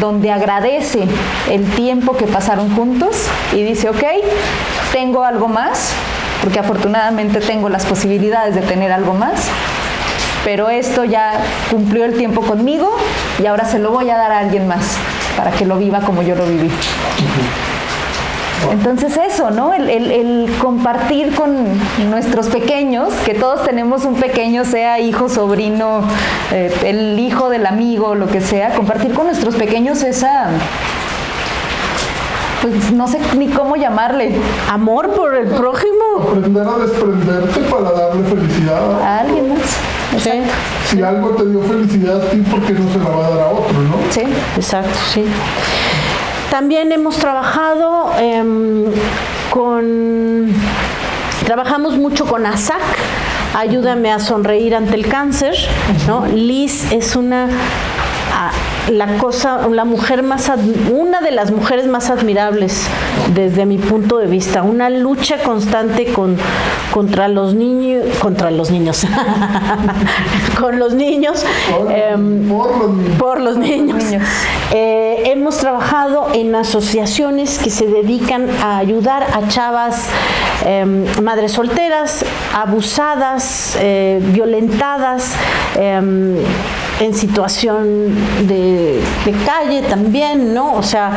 donde 0.00 0.30
agradece 0.30 1.04
el 1.50 1.64
tiempo 1.72 2.16
que 2.16 2.26
pasaron 2.26 2.74
juntos 2.74 3.26
y 3.52 3.62
dice, 3.62 3.88
ok, 3.88 4.02
tengo 4.92 5.24
algo 5.24 5.48
más, 5.48 5.92
porque 6.42 6.58
afortunadamente 6.58 7.40
tengo 7.40 7.68
las 7.68 7.86
posibilidades 7.86 8.54
de 8.54 8.62
tener 8.62 8.92
algo 8.92 9.14
más. 9.14 9.48
Pero 10.44 10.70
esto 10.70 11.04
ya 11.04 11.32
cumplió 11.70 12.04
el 12.04 12.16
tiempo 12.16 12.40
conmigo 12.40 12.90
y 13.42 13.46
ahora 13.46 13.66
se 13.66 13.78
lo 13.78 13.90
voy 13.90 14.08
a 14.08 14.16
dar 14.16 14.32
a 14.32 14.38
alguien 14.38 14.66
más 14.66 14.96
para 15.36 15.50
que 15.50 15.66
lo 15.66 15.76
viva 15.76 16.00
como 16.00 16.22
yo 16.22 16.34
lo 16.34 16.46
viví. 16.46 16.70
Entonces 18.70 19.16
eso, 19.16 19.50
¿no? 19.50 19.72
El, 19.72 20.54
compartir 20.60 21.34
con 21.34 21.66
nuestros 22.10 22.48
pequeños, 22.48 23.12
que 23.24 23.34
todos 23.34 23.64
tenemos 23.64 24.04
un 24.04 24.16
pequeño, 24.16 24.64
sea 24.64 25.00
hijo, 25.00 25.28
sobrino, 25.28 26.02
eh, 26.52 26.72
el 26.84 27.18
hijo 27.18 27.48
del 27.48 27.66
amigo, 27.66 28.14
lo 28.14 28.28
que 28.28 28.40
sea, 28.40 28.74
compartir 28.74 29.14
con 29.14 29.26
nuestros 29.26 29.56
pequeños 29.56 30.02
esa 30.02 30.50
pues 32.60 32.92
no 32.92 33.08
sé 33.08 33.18
ni 33.36 33.48
cómo 33.48 33.76
llamarle. 33.76 34.34
Amor 34.68 35.10
por 35.10 35.34
el 35.34 35.48
prójimo. 35.48 36.28
Aprender 36.28 36.66
a 36.66 36.78
desprenderte 36.78 37.60
para 37.60 37.92
darle 37.92 38.22
felicidad 38.24 39.00
a 39.02 39.20
alguien 39.20 39.54
más. 39.54 39.76
Sí. 40.22 40.30
Si 40.86 41.02
algo 41.02 41.30
te 41.30 41.46
dio 41.46 41.62
felicidad 41.62 42.20
a 42.20 42.30
ti, 42.30 42.38
¿por 42.38 42.60
qué 42.62 42.72
no 42.72 42.92
se 42.92 42.98
la 42.98 43.10
va 43.10 43.26
a 43.26 43.30
dar 43.30 43.40
a 43.40 43.48
otro, 43.48 43.80
no? 43.80 43.96
Sí, 44.10 44.22
exacto, 44.56 44.98
sí. 45.12 45.24
También 46.50 46.90
hemos 46.90 47.16
trabajado 47.16 48.10
em, 48.18 48.86
con, 49.50 50.52
trabajamos 51.44 51.96
mucho 51.96 52.26
con 52.26 52.44
ASAC, 52.44 52.82
ayúdame 53.56 54.10
a 54.10 54.18
sonreír 54.18 54.74
ante 54.74 54.96
el 54.96 55.06
cáncer, 55.06 55.54
¿no? 56.08 56.26
Liz 56.26 56.90
es 56.90 57.14
una 57.14 57.48
la 58.90 59.18
cosa, 59.18 59.68
la 59.68 59.84
mujer 59.84 60.22
más, 60.22 60.50
una 60.90 61.20
de 61.20 61.30
las 61.30 61.50
mujeres 61.50 61.86
más 61.86 62.10
admirables 62.10 62.86
desde 63.34 63.66
mi 63.66 63.78
punto 63.78 64.18
de 64.18 64.26
vista, 64.26 64.62
una 64.62 64.90
lucha 64.90 65.42
constante 65.42 66.12
con, 66.12 66.36
contra 66.92 67.28
los 67.28 67.54
niños, 67.54 68.04
contra 68.20 68.50
los 68.50 68.70
niños, 68.70 69.06
con 70.60 70.78
los 70.78 70.94
niños, 70.94 71.44
em, 71.90 72.48
por, 73.18 73.40
los 73.40 73.56
niños. 73.56 74.02
Eh, 74.72 75.22
hemos 75.26 75.58
trabajado 75.58 76.28
en 76.34 76.54
asociaciones 76.54 77.58
que 77.58 77.70
se 77.70 77.86
dedican 77.86 78.48
a 78.62 78.78
ayudar 78.78 79.22
a 79.22 79.48
chavas 79.48 80.06
em, 80.66 81.04
madres 81.22 81.52
solteras, 81.52 82.24
abusadas, 82.54 83.76
eh, 83.80 84.20
violentadas 84.32 85.34
em, 85.76 86.36
en 87.00 87.14
situación 87.14 88.14
de, 88.46 89.00
calle 89.46 89.82
también, 89.82 90.54
¿no? 90.54 90.74
O 90.74 90.82
sea, 90.82 91.12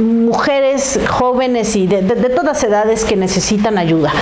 mujeres 0.00 1.00
jóvenes 1.08 1.74
y 1.76 1.86
de, 1.86 2.02
todas 2.34 2.62
edades 2.62 3.04
que 3.04 3.16
necesitan 3.16 3.76
ayuda. 3.76 4.12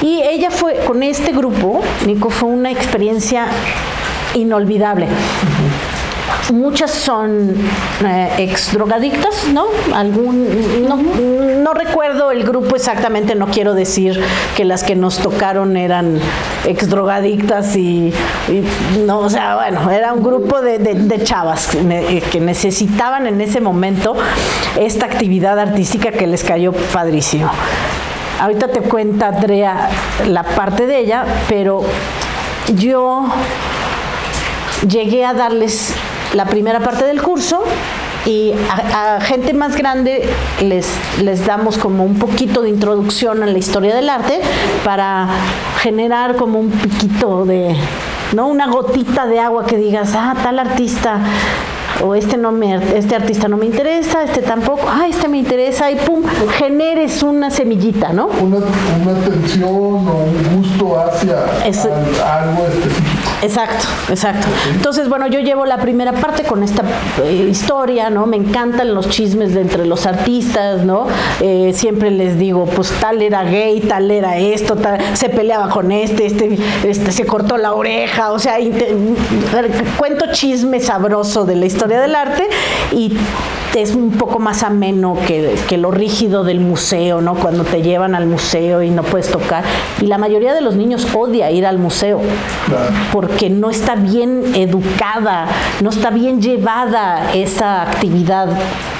Y 0.00 0.22
ella 0.22 0.50
fue, 0.50 0.76
con 0.86 1.02
este 1.02 1.32
grupo, 1.32 1.80
Nico, 2.06 2.30
fue 2.30 2.48
una 2.48 2.70
experiencia 2.70 3.46
inolvidable. 4.34 5.08
Muchas 6.52 6.92
son 6.92 7.54
eh, 8.04 8.30
ex 8.38 8.72
drogadictas, 8.72 9.48
¿no? 9.52 9.64
Algún, 9.92 10.86
no, 11.62 11.74
recuerdo 11.74 12.30
el 12.30 12.44
grupo 12.44 12.76
exactamente, 12.76 13.34
no 13.34 13.48
quiero 13.48 13.74
decir 13.74 14.22
que 14.56 14.64
las 14.64 14.84
que 14.84 14.94
nos 14.94 15.18
tocaron 15.18 15.76
eran 15.76 16.20
ex 16.64 16.88
drogadictas 16.88 17.74
y, 17.74 18.12
no, 19.06 19.20
o 19.20 19.30
sea, 19.30 19.56
bueno, 19.56 19.90
era 19.90 20.12
un 20.12 20.22
grupo 20.22 20.60
de, 20.60 21.20
chavas 21.24 21.74
eh, 21.74 22.22
que 22.30 22.40
necesitaban 22.40 23.26
en 23.26 23.40
ese 23.40 23.60
momento 23.60 24.14
esta 24.78 25.06
actividad 25.06 25.58
artística 25.58 26.12
que 26.12 26.28
les 26.28 26.44
cayó 26.44 26.72
padrísimo. 26.72 27.50
Ahorita 28.40 28.68
te 28.68 28.82
cuenta 28.82 29.28
Andrea 29.28 29.88
la 30.28 30.44
parte 30.44 30.86
de 30.86 30.98
ella, 31.00 31.24
pero 31.48 31.82
yo 32.76 33.26
llegué 34.86 35.24
a 35.24 35.32
darles 35.32 35.94
la 36.36 36.44
primera 36.44 36.80
parte 36.80 37.04
del 37.04 37.22
curso 37.22 37.64
y 38.26 38.52
a, 38.70 39.20
gente 39.20 39.54
más 39.54 39.76
grande 39.76 40.28
les, 40.60 40.86
les 41.22 41.46
damos 41.46 41.78
como 41.78 42.04
un 42.04 42.18
poquito 42.18 42.62
de 42.62 42.68
introducción 42.68 43.42
a 43.42 43.46
la 43.46 43.56
historia 43.56 43.94
del 43.94 44.10
arte 44.10 44.40
para 44.84 45.28
generar 45.80 46.36
como 46.36 46.58
un 46.58 46.70
piquito 46.70 47.46
de, 47.46 47.74
¿no? 48.34 48.48
Una 48.48 48.66
gotita 48.66 49.26
de 49.26 49.40
agua 49.40 49.64
que 49.64 49.78
digas, 49.78 50.12
ah, 50.14 50.34
tal 50.42 50.58
artista 50.58 51.20
o 52.04 52.14
este 52.14 52.36
no 52.36 52.52
me 52.52 52.74
este 52.96 53.14
artista 53.14 53.48
no 53.48 53.56
me 53.56 53.66
interesa, 53.66 54.22
este 54.22 54.42
tampoco, 54.42 54.86
ah, 54.88 55.06
este 55.08 55.28
me 55.28 55.38
interesa 55.38 55.90
y 55.90 55.96
pum, 55.96 56.22
generes 56.58 57.22
una 57.22 57.50
semillita, 57.50 58.12
¿no? 58.12 58.26
Una, 58.26 58.58
una 58.58 59.18
atención 59.18 59.70
o 59.70 60.24
un 60.24 60.56
gusto 60.58 61.00
hacia 61.00 61.44
algo 61.62 62.66
específico. 62.66 63.05
Exacto, 63.42 63.86
exacto. 64.08 64.46
Entonces, 64.72 65.08
bueno, 65.08 65.26
yo 65.26 65.40
llevo 65.40 65.66
la 65.66 65.78
primera 65.78 66.12
parte 66.12 66.42
con 66.44 66.62
esta 66.62 66.82
eh, 67.22 67.46
historia, 67.50 68.08
¿no? 68.08 68.26
Me 68.26 68.36
encantan 68.36 68.94
los 68.94 69.10
chismes 69.10 69.54
de 69.54 69.60
entre 69.60 69.86
los 69.86 70.06
artistas, 70.06 70.84
¿no? 70.84 71.06
Eh, 71.40 71.72
siempre 71.74 72.10
les 72.10 72.38
digo, 72.38 72.64
pues 72.64 72.90
tal 73.00 73.20
era 73.20 73.44
gay, 73.44 73.80
tal 73.80 74.10
era 74.10 74.38
esto, 74.38 74.76
tal, 74.76 74.98
se 75.14 75.28
peleaba 75.28 75.68
con 75.68 75.92
este, 75.92 76.26
este, 76.26 76.58
este 76.84 77.12
se 77.12 77.26
cortó 77.26 77.58
la 77.58 77.74
oreja, 77.74 78.32
o 78.32 78.38
sea, 78.38 78.56
cuento 79.98 80.26
chisme 80.32 80.80
sabroso 80.80 81.44
de 81.44 81.56
la 81.56 81.66
historia 81.66 82.00
del 82.00 82.14
arte 82.14 82.48
y 82.92 83.16
es 83.74 83.94
un 83.94 84.12
poco 84.12 84.38
más 84.38 84.62
ameno 84.62 85.16
que, 85.26 85.54
que, 85.68 85.76
lo 85.76 85.90
rígido 85.90 86.44
del 86.44 86.60
museo, 86.60 87.20
¿no? 87.20 87.34
Cuando 87.34 87.64
te 87.64 87.82
llevan 87.82 88.14
al 88.14 88.26
museo 88.26 88.82
y 88.82 88.88
no 88.88 89.02
puedes 89.02 89.30
tocar. 89.30 89.64
Y 90.00 90.06
la 90.06 90.16
mayoría 90.16 90.54
de 90.54 90.62
los 90.62 90.76
niños 90.76 91.06
odia 91.14 91.50
ir 91.50 91.66
al 91.66 91.78
museo 91.78 92.20
porque 93.26 93.50
no 93.50 93.70
está 93.70 93.96
bien 93.96 94.54
educada, 94.54 95.46
no 95.80 95.90
está 95.90 96.10
bien 96.10 96.40
llevada 96.40 97.32
esa 97.34 97.82
actividad. 97.82 98.48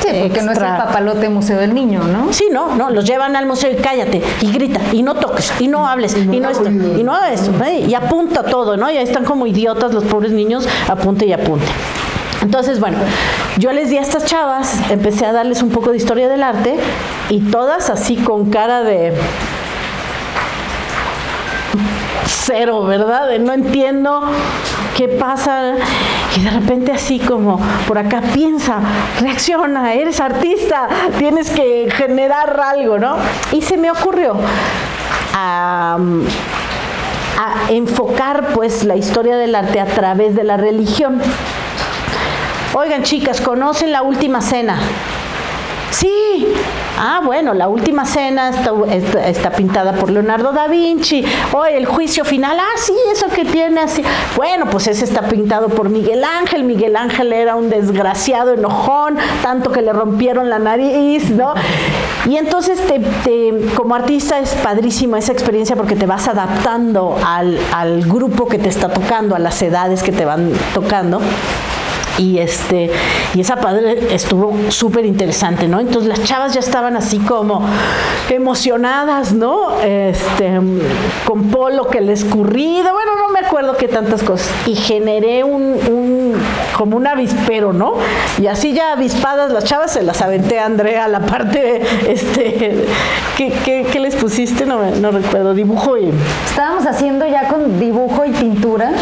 Sí, 0.01 0.09
porque 0.21 0.43
no 0.43 0.51
es 0.51 0.59
el 0.59 0.65
papalote 0.65 1.29
museo 1.29 1.59
del 1.59 1.73
niño, 1.73 2.03
¿no? 2.03 2.33
Sí, 2.33 2.49
no, 2.51 2.75
no, 2.75 2.91
los 2.91 3.05
llevan 3.05 3.37
al 3.37 3.47
museo 3.47 3.71
y 3.71 3.77
cállate, 3.77 4.21
y 4.41 4.51
grita, 4.51 4.81
y 4.93 5.05
no 5.05 5.15
toques, 5.15 5.53
y 5.61 5.69
no 5.69 5.87
hables, 5.87 6.17
y 6.17 6.41
no, 6.41 6.51
esto, 6.51 6.69
y 6.69 7.05
no 7.05 7.25
esto, 7.25 7.53
¿eh? 7.65 7.87
y 7.89 7.95
apunta 7.95 8.43
todo, 8.43 8.77
¿no? 8.77 8.91
Y 8.91 8.97
ahí 8.97 9.05
están 9.05 9.25
como 9.25 9.47
idiotas 9.47 9.95
los 9.95 10.03
pobres 10.03 10.33
niños, 10.33 10.69
apunte 10.89 11.25
y 11.25 11.33
apunte. 11.33 11.67
Entonces, 12.43 12.81
bueno, 12.81 12.99
yo 13.59 13.73
les 13.73 13.91
di 13.91 13.97
a 13.97 14.03
estas 14.03 14.25
chavas, 14.25 14.91
empecé 14.91 15.25
a 15.25 15.33
darles 15.33 15.62
un 15.62 15.71
poco 15.71 15.93
de 15.93 15.99
historia 15.99 16.29
del 16.29 16.43
arte 16.43 16.77
y 17.31 17.41
todas 17.41 17.91
así 17.91 18.17
con 18.17 18.51
cara 18.51 18.83
de 18.83 19.12
cero, 22.25 22.85
¿verdad? 22.85 23.39
No 23.39 23.53
entiendo 23.53 24.23
qué 24.97 25.09
pasa 25.09 25.75
y 26.37 26.41
de 26.41 26.51
repente 26.51 26.93
así 26.93 27.19
como 27.19 27.61
por 27.87 27.99
acá 27.99 28.23
piensa, 28.33 28.79
reacciona, 29.21 29.95
eres 29.95 30.21
artista, 30.21 30.89
tienes 31.19 31.51
que 31.51 31.89
generar 31.95 32.59
algo, 32.61 32.99
¿no? 32.99 33.17
Y 33.53 33.63
se 33.63 33.77
me 33.77 33.91
ocurrió 33.91 34.35
a 35.35 35.99
enfocar 37.69 38.49
pues 38.55 38.85
la 38.85 38.97
historia 38.97 39.37
del 39.37 39.55
arte 39.55 39.81
a 39.81 39.87
través 39.87 40.35
de 40.35 40.45
la 40.45 40.57
religión. 40.57 41.21
Oigan, 42.75 43.03
chicas, 43.03 43.41
¿conocen 43.41 43.93
la 43.93 44.03
última 44.03 44.41
cena? 44.41 44.79
Sí. 45.91 46.47
Ah, 46.99 47.21
bueno, 47.23 47.53
la 47.53 47.69
última 47.69 48.07
cena 48.07 48.51
está, 48.51 49.51
pintada 49.51 49.93
por 49.93 50.11
Leonardo 50.11 50.53
da 50.53 50.67
Vinci. 50.67 51.25
Oye, 51.53 51.77
el 51.77 51.87
juicio 51.87 52.25
final, 52.25 52.59
ah, 52.59 52.79
sí, 52.79 52.95
eso 53.13 53.29
que 53.29 53.45
tiene 53.45 53.81
así. 53.81 54.03
Bueno, 54.35 54.67
pues 54.71 54.87
ese 54.87 55.05
está 55.05 55.23
pintado 55.23 55.69
por 55.69 55.91
Miguel 55.91 56.25
Ángel. 56.25 56.65
Miguel 56.65 56.97
Ángel 56.97 57.33
era 57.33 57.55
un 57.55 57.69
desgraciado 57.69 58.55
enojón, 58.55 59.17
tanto 59.43 59.71
que 59.73 59.83
le 59.83 59.93
rompieron 59.93 60.49
la 60.49 60.59
nariz, 60.59 61.31
¿no? 61.31 61.55
Y 62.25 62.37
entonces, 62.37 62.81
como 63.77 63.95
artista, 63.95 64.39
es 64.39 64.55
padrísima 64.55 65.19
esa 65.19 65.33
experiencia 65.33 65.77
porque 65.77 65.97
te 65.97 66.07
vas 66.07 66.27
adaptando 66.29 67.17
al 67.25 68.05
grupo 68.07 68.49
que 68.49 68.59
te 68.59 68.69
está 68.69 68.89
tocando, 68.89 69.37
a 69.37 69.39
las 69.39 69.61
edades 69.61 70.03
que 70.03 70.13
te 70.13 70.25
van 70.25 70.51
tocando 70.73 71.21
y 72.19 72.39
este 72.39 72.91
y 73.35 73.41
esa 73.41 73.57
padre 73.57 74.15
estuvo 74.15 74.55
súper 74.71 75.05
interesante, 75.07 75.69
¿no? 75.69 75.81
Entonces 75.81 76.09
las 76.09 76.23
chavas 76.25 76.55
ya 76.55 76.61
estaban 76.61 76.97
así 76.97 77.19
como 77.19 77.63
emocionadas, 78.31 79.33
¿no? 79.33 79.81
Este, 79.81 80.61
con 81.25 81.51
polo 81.51 81.87
que 81.89 82.01
les 82.01 82.17
escurrido, 82.17 82.93
bueno, 82.93 83.13
no 83.17 83.33
me 83.33 83.41
acuerdo 83.41 83.77
qué 83.77 83.89
tantas 83.89 84.23
cosas. 84.23 84.51
Y 84.67 84.75
generé 84.75 85.45
un, 85.45 86.35
como 86.77 86.97
un 86.97 87.07
avispero, 87.07 87.73
¿no? 87.73 87.95
Y 88.41 88.47
así 88.47 88.73
ya 88.73 88.93
avispadas 88.93 89.53
las 89.53 89.65
chavas 89.65 89.93
se 89.93 90.03
las 90.03 90.23
aventé 90.23 90.59
a 90.59 90.67
Andrea 90.67 91.09
la 91.09 91.21
parte, 91.21 91.83
este, 92.09 92.87
¿qué, 93.37 93.99
les 94.01 94.17
pusiste? 94.17 94.67
No, 94.67 94.79
no 94.91 95.11
recuerdo, 95.11 95.55
dibujo 95.55 95.97
y... 95.97 96.11
Estábamos 96.49 96.87
haciendo 96.87 97.27
ya 97.27 97.49
con 97.49 97.79
dibujo 97.79 98.25
y 98.25 98.31
pintura 98.31 98.93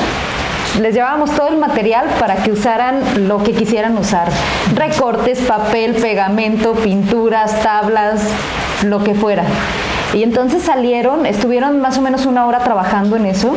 les 0.80 0.94
llevábamos 0.94 1.30
todo 1.32 1.48
el 1.48 1.56
material 1.56 2.06
para 2.18 2.37
que 2.37 2.50
usaran 2.50 3.28
lo 3.28 3.42
que 3.42 3.52
quisieran 3.52 3.96
usar. 3.96 4.28
Recortes, 4.74 5.40
papel, 5.40 5.94
pegamento, 5.94 6.74
pinturas, 6.74 7.62
tablas, 7.62 8.22
lo 8.82 9.02
que 9.04 9.14
fuera. 9.14 9.44
Y 10.12 10.22
entonces 10.22 10.62
salieron, 10.62 11.26
estuvieron 11.26 11.80
más 11.80 11.98
o 11.98 12.02
menos 12.02 12.26
una 12.26 12.46
hora 12.46 12.60
trabajando 12.60 13.16
en 13.16 13.26
eso. 13.26 13.54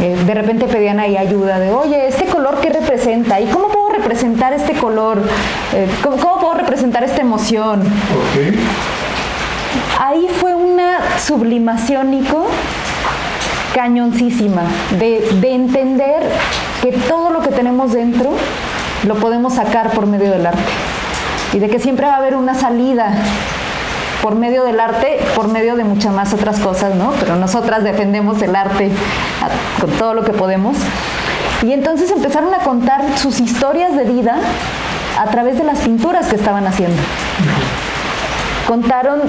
Eh, 0.00 0.16
de 0.24 0.34
repente 0.34 0.66
pedían 0.66 1.00
ahí 1.00 1.16
ayuda 1.16 1.58
de, 1.58 1.70
oye, 1.70 2.08
¿este 2.08 2.24
color 2.26 2.60
qué 2.60 2.70
representa? 2.70 3.40
¿Y 3.40 3.46
cómo 3.46 3.68
puedo 3.68 3.90
representar 3.90 4.52
este 4.52 4.72
color? 4.72 5.18
Eh, 5.74 5.86
¿cómo, 6.02 6.16
¿Cómo 6.16 6.40
puedo 6.40 6.54
representar 6.54 7.04
esta 7.04 7.20
emoción? 7.20 7.82
Ahí 10.00 10.26
fue 10.40 10.54
una 10.54 10.98
sublimación, 11.18 12.10
Nico, 12.10 12.46
cañoncísima, 13.74 14.62
de, 14.98 15.20
de 15.40 15.54
entender 15.54 16.22
que 16.82 16.92
todo 16.92 17.30
lo 17.30 17.40
que 17.40 17.50
tenemos 17.50 17.92
dentro 17.92 18.30
lo 19.06 19.14
podemos 19.16 19.54
sacar 19.54 19.90
por 19.90 20.06
medio 20.06 20.30
del 20.30 20.46
arte. 20.46 20.62
Y 21.52 21.58
de 21.58 21.68
que 21.68 21.78
siempre 21.78 22.06
va 22.06 22.14
a 22.14 22.16
haber 22.16 22.36
una 22.36 22.54
salida 22.54 23.12
por 24.22 24.36
medio 24.36 24.64
del 24.64 24.78
arte, 24.78 25.18
por 25.34 25.48
medio 25.48 25.76
de 25.76 25.84
muchas 25.84 26.12
más 26.12 26.32
otras 26.32 26.60
cosas, 26.60 26.94
¿no? 26.94 27.12
Pero 27.18 27.36
nosotras 27.36 27.82
defendemos 27.82 28.40
el 28.42 28.54
arte 28.54 28.90
con 29.80 29.90
todo 29.90 30.14
lo 30.14 30.24
que 30.24 30.32
podemos. 30.32 30.76
Y 31.62 31.72
entonces 31.72 32.10
empezaron 32.10 32.54
a 32.54 32.58
contar 32.58 33.18
sus 33.18 33.40
historias 33.40 33.96
de 33.96 34.04
vida 34.04 34.36
a 35.18 35.26
través 35.26 35.58
de 35.58 35.64
las 35.64 35.80
pinturas 35.80 36.26
que 36.28 36.36
estaban 36.36 36.66
haciendo 36.66 37.00
contaron 38.66 39.20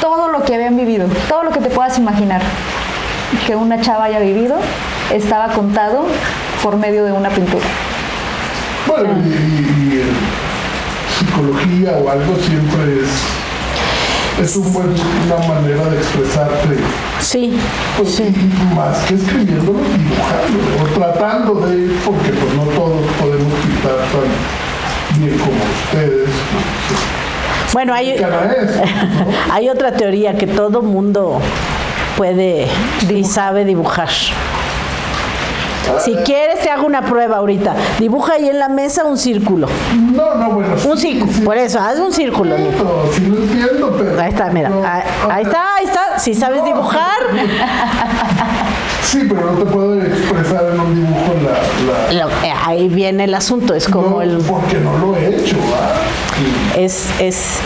todo 0.00 0.28
lo 0.28 0.42
que 0.42 0.54
habían 0.54 0.76
vivido, 0.76 1.06
todo 1.28 1.42
lo 1.42 1.50
que 1.50 1.60
te 1.60 1.68
puedas 1.68 1.98
imaginar 1.98 2.40
que 3.46 3.54
una 3.56 3.80
chava 3.80 4.04
haya 4.04 4.18
vivido, 4.18 4.56
estaba 5.12 5.48
contado 5.48 6.04
por 6.62 6.76
medio 6.76 7.04
de 7.04 7.12
una 7.12 7.28
pintura. 7.30 7.64
Bueno, 8.86 9.10
y, 9.24 9.28
y- 9.28 10.00
y, 10.00 10.02
psicología 11.18 11.92
o 12.02 12.10
algo 12.10 12.34
siempre 12.36 13.02
es, 13.02 14.42
es 14.44 14.56
un 14.56 14.72
buen- 14.72 14.94
una 15.26 15.48
manera 15.48 15.84
de 15.90 15.98
expresarte. 15.98 16.76
Sí, 17.20 17.58
Pues, 17.98 18.14
sí. 18.14 18.22
y 18.24 18.74
más 18.74 18.98
que 19.06 19.14
escribiéndolo, 19.14 19.78
dibujándolo, 19.78 20.82
o 20.82 20.98
tratando 20.98 21.54
de, 21.66 21.90
porque 22.04 22.30
pues 22.30 22.54
no 22.54 22.62
todos 22.74 23.00
podemos 23.20 23.52
pintar 23.62 23.96
tan 24.10 25.20
bien 25.20 25.38
como 25.38 25.50
ustedes. 25.52 26.28
pues, 26.88 27.72
Bueno, 27.74 27.92
hay, 27.94 28.16
hay 29.52 29.68
otra 29.68 29.92
teoría 29.92 30.36
que 30.38 30.46
todo 30.46 30.80
mundo 30.82 31.40
puede 32.24 32.66
y 33.08 33.24
sabe 33.24 33.64
dibujar. 33.64 34.10
Si 36.00 36.14
quieres, 36.16 36.60
te 36.60 36.68
hago 36.68 36.84
una 36.86 37.00
prueba 37.00 37.38
ahorita. 37.38 37.74
Dibuja 37.98 38.34
ahí 38.34 38.46
en 38.50 38.58
la 38.58 38.68
mesa 38.68 39.04
un 39.06 39.16
círculo. 39.16 39.66
No, 40.12 40.34
no, 40.34 40.50
bueno. 40.50 40.74
Un 40.86 40.98
círculo. 40.98 41.32
sí, 41.32 41.40
Por 41.40 41.56
eso, 41.56 41.80
haz 41.80 41.98
un 41.98 42.12
círculo. 42.12 42.54
Entiendo, 42.56 43.10
sí 43.14 43.24
lo 43.26 43.38
entiendo, 43.38 43.96
pero... 43.98 44.20
Ahí 44.20 44.28
está, 44.28 44.50
mira. 44.50 44.68
no, 44.68 44.82
Ahí, 44.86 45.02
ahí 45.30 45.42
está, 45.44 45.74
ahí 45.76 45.84
está. 45.86 46.18
Si 46.18 46.34
sabes 46.34 46.58
No. 46.60 46.66
dibujar, 46.66 47.16
Sí, 49.02 49.20
pero 49.26 49.52
no 49.52 49.58
te 49.58 49.64
puedo 49.64 49.98
expresar 50.02 50.62
en 50.74 50.80
un 50.80 50.94
dibujo 50.94 51.32
la... 51.42 52.12
la 52.12 52.24
lo- 52.26 52.30
eh, 52.44 52.52
ahí 52.66 52.88
viene 52.90 53.24
el 53.24 53.34
asunto. 53.34 53.72
Es 53.74 53.88
como 53.88 54.10
no, 54.10 54.20
el. 54.22 54.36
Porque 54.46 54.76
no 54.78 54.98
lo 54.98 55.16
he 55.16 55.28
hecho, 55.36 55.56
¿ah? 55.74 55.94
Sí. 56.36 56.80
es, 56.82 57.08
es 57.18 57.58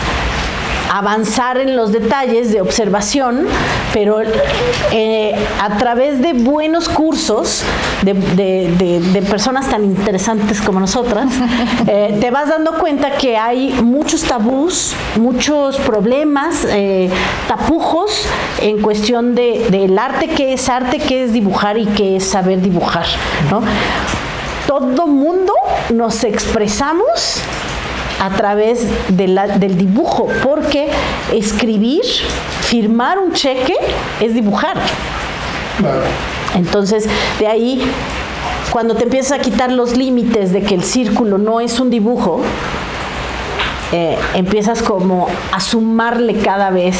avanzar 0.97 1.57
en 1.57 1.75
los 1.75 1.91
detalles 1.91 2.51
de 2.51 2.61
observación, 2.61 3.45
pero 3.93 4.19
eh, 4.91 5.35
a 5.61 5.77
través 5.77 6.21
de 6.21 6.33
buenos 6.33 6.87
cursos 6.87 7.63
de, 8.01 8.13
de- 8.13 8.71
de- 8.77 8.99
de 9.01 9.21
personas 9.23 9.69
tan 9.69 9.83
interesantes 9.83 10.61
como 10.61 10.79
nosotras, 10.79 11.27
eh, 11.87 12.17
te 12.21 12.31
vas 12.31 12.47
dando 12.49 12.73
cuenta 12.79 13.11
que 13.17 13.35
hay 13.37 13.69
muchos 13.83 14.23
tabús, 14.23 14.93
muchos 15.17 15.77
problemas, 15.77 16.65
eh, 16.69 17.09
tapujos 17.47 18.25
en 18.61 18.81
cuestión 18.81 19.35
de- 19.35 19.67
del 19.69 19.99
arte, 19.99 20.29
qué 20.29 20.53
es 20.53 20.69
arte, 20.69 20.99
qué 20.99 21.25
es 21.25 21.33
dibujar 21.33 21.77
y 21.77 21.85
qué 21.87 22.15
es 22.17 22.25
saber 22.25 22.61
dibujar. 22.61 23.05
¿no? 23.51 23.61
Todo 24.67 25.07
mundo 25.07 25.53
nos 25.93 26.23
expresamos 26.23 27.39
a 28.21 28.29
través 28.31 28.85
de 29.09 29.27
la- 29.27 29.47
del 29.47 29.77
dibujo, 29.77 30.27
porque 30.43 30.89
escribir, 31.33 32.01
firmar 32.61 33.19
un 33.19 33.33
cheque 33.33 33.75
es 34.19 34.33
dibujar. 34.33 34.77
Claro. 35.77 36.01
Entonces, 36.55 37.07
de 37.39 37.47
ahí, 37.47 37.81
cuando 38.71 38.95
te 38.95 39.03
empiezas 39.03 39.33
a 39.39 39.41
quitar 39.41 39.71
los 39.71 39.95
límites 39.97 40.51
de 40.53 40.61
que 40.61 40.75
el 40.75 40.83
círculo 40.83 41.37
no 41.37 41.59
es 41.59 41.79
un 41.79 41.89
dibujo, 41.89 42.41
eh, 43.91 44.17
empiezas 44.33 44.81
como 44.81 45.27
a 45.51 45.59
sumarle 45.59 46.35
cada 46.39 46.69
vez 46.71 46.97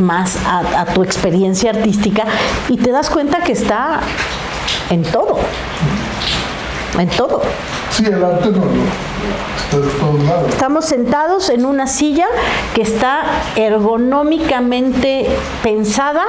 más 0.00 0.36
a, 0.46 0.80
a 0.82 0.84
tu 0.86 1.02
experiencia 1.02 1.70
artística 1.70 2.24
y 2.68 2.76
te 2.76 2.90
das 2.92 3.08
cuenta 3.10 3.38
que 3.38 3.52
está 3.52 4.00
en 4.90 5.02
todo, 5.02 5.38
en 6.98 7.08
todo. 7.08 7.42
Sí, 7.90 8.04
el 8.06 8.22
arte 8.24 8.48
no, 8.50 8.58
no. 8.58 8.66
Está 9.56 9.76
de 9.78 9.88
todos 9.98 10.22
lados. 10.24 10.48
Estamos 10.50 10.84
sentados 10.84 11.48
en 11.50 11.64
una 11.66 11.86
silla 11.86 12.26
que 12.74 12.82
está 12.82 13.22
ergonómicamente 13.56 15.26
pensada 15.62 16.22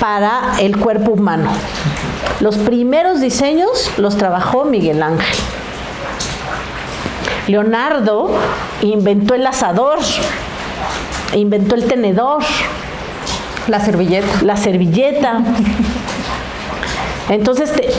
para 0.00 0.54
el 0.60 0.76
cuerpo 0.78 1.12
humano. 1.12 1.50
Los 2.40 2.56
primeros 2.56 3.20
diseños 3.20 3.90
los 3.98 4.16
trabajó 4.16 4.64
Miguel 4.64 5.02
Ángel. 5.02 5.36
Leonardo 7.46 8.30
inventó 8.82 9.34
el 9.34 9.46
asador, 9.46 9.98
inventó 11.34 11.74
el 11.74 11.84
tenedor, 11.86 12.42
La 13.66 13.80
servilleta. 13.80 14.42
la 14.42 14.56
servilleta. 14.56 15.40
Entonces 17.28 17.72
te- 17.72 17.92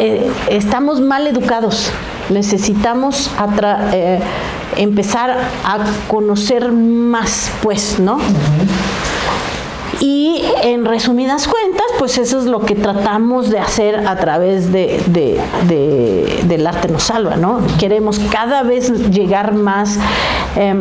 eh, 0.00 0.32
estamos 0.48 1.00
mal 1.00 1.26
educados. 1.26 1.90
Necesitamos 2.30 3.30
eh, 3.92 4.18
empezar 4.76 5.36
a 5.62 5.78
conocer 6.08 6.72
más, 6.72 7.50
pues, 7.62 7.98
¿no? 7.98 8.18
Y 10.02 10.42
en 10.62 10.86
resumidas 10.86 11.46
cuentas, 11.46 11.84
pues 11.98 12.16
eso 12.16 12.38
es 12.38 12.46
lo 12.46 12.60
que 12.60 12.74
tratamos 12.74 13.50
de 13.50 13.58
hacer 13.58 14.06
a 14.08 14.16
través 14.16 14.72
de, 14.72 14.98
de- 15.08 15.38
de- 15.68 16.40
del 16.44 16.66
arte 16.66 16.88
nos 16.88 17.02
salva, 17.02 17.36
¿no? 17.36 17.60
Queremos 17.78 18.18
cada 18.32 18.62
vez 18.62 18.90
llegar 19.10 19.52
más. 19.52 19.98
eh, 20.56 20.74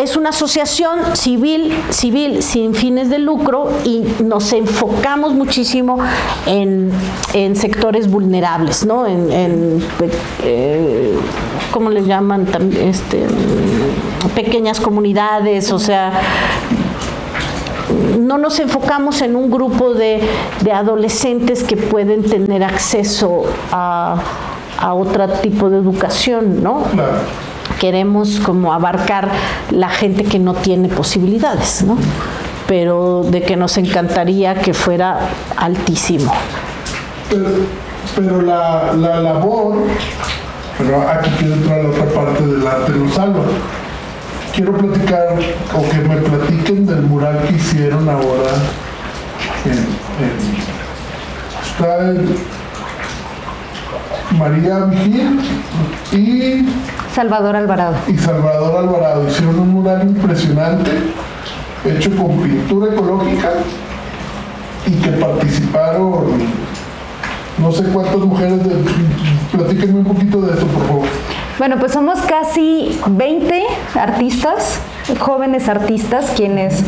es 0.00 0.16
una 0.16 0.30
asociación 0.30 0.98
civil, 1.14 1.72
civil 1.90 2.42
sin 2.42 2.74
fines 2.74 3.08
de 3.08 3.18
lucro 3.20 3.70
y 3.84 4.02
nos 4.24 4.52
enfocamos 4.52 5.32
muchísimo 5.32 5.98
en, 6.46 6.90
en 7.34 7.54
sectores 7.54 8.10
vulnerables, 8.10 8.84
¿no? 8.84 9.06
En, 9.06 9.30
en, 9.30 9.84
eh, 10.42 11.14
¿cómo 11.70 11.90
le 11.90 12.02
llaman? 12.04 12.46
Este, 12.82 13.26
pequeñas 14.34 14.80
comunidades, 14.80 15.70
o 15.72 15.78
sea, 15.78 16.12
no 18.26 18.38
nos 18.38 18.58
enfocamos 18.58 19.22
en 19.22 19.36
un 19.36 19.50
grupo 19.50 19.94
de, 19.94 20.20
de 20.62 20.72
adolescentes 20.72 21.62
que 21.62 21.76
pueden 21.76 22.24
tener 22.24 22.64
acceso 22.64 23.44
a, 23.70 24.16
a 24.78 24.94
otro 24.94 25.28
tipo 25.28 25.70
de 25.70 25.78
educación, 25.78 26.62
¿no? 26.62 26.82
Queremos 27.78 28.40
como 28.40 28.72
abarcar 28.72 29.28
la 29.70 29.88
gente 29.88 30.24
que 30.24 30.38
no 30.38 30.54
tiene 30.54 30.88
posibilidades, 30.88 31.84
¿no? 31.84 31.96
Pero 32.66 33.22
de 33.22 33.42
que 33.42 33.56
nos 33.56 33.76
encantaría 33.78 34.54
que 34.56 34.74
fuera 34.74 35.18
altísimo. 35.56 36.32
Pero, 37.30 37.46
pero 38.16 38.42
la, 38.42 38.92
la 38.96 39.20
labor, 39.20 39.76
pero 40.78 41.08
aquí 41.08 41.30
quiero 41.38 41.54
entrar 41.54 41.80
a 41.80 41.82
la 41.84 41.88
otra 41.90 42.06
parte 42.06 42.44
del 42.44 42.66
arte 42.66 42.92
nos 42.92 43.14
salva. 43.14 43.42
Quiero 44.56 44.72
platicar 44.72 45.26
o 45.76 45.82
que 45.90 45.98
me 46.08 46.16
platiquen 46.16 46.86
del 46.86 47.02
mural 47.02 47.38
que 47.46 47.56
hicieron 47.56 48.08
ahora. 48.08 48.52
En, 49.66 49.72
en- 49.72 50.56
está 51.62 52.08
en 52.10 52.36
María 54.38 54.78
Vigil 54.86 55.40
y, 56.12 56.66
Salvador 57.14 57.54
Alvarado. 57.56 57.96
y 58.08 58.16
Salvador 58.16 58.78
Alvarado. 58.84 59.28
Hicieron 59.28 59.58
un 59.60 59.68
mural 59.74 60.08
impresionante 60.08 60.90
hecho 61.84 62.16
con 62.16 62.38
pintura 62.40 62.94
ecológica 62.94 63.50
y 64.86 64.92
que 64.92 65.10
participaron 65.10 66.24
no 67.58 67.72
sé 67.72 67.82
cuántas 67.84 68.16
mujeres. 68.18 68.64
De, 68.66 68.74
platíquenme 69.52 69.98
un 69.98 70.04
poquito 70.04 70.40
de 70.40 70.52
esto, 70.54 70.66
por 70.66 70.86
favor. 70.86 71.06
Bueno, 71.58 71.78
pues 71.78 71.92
somos 71.92 72.20
casi 72.20 73.00
20 73.06 73.64
artistas, 73.94 74.78
jóvenes 75.18 75.70
artistas, 75.70 76.30
quienes 76.36 76.84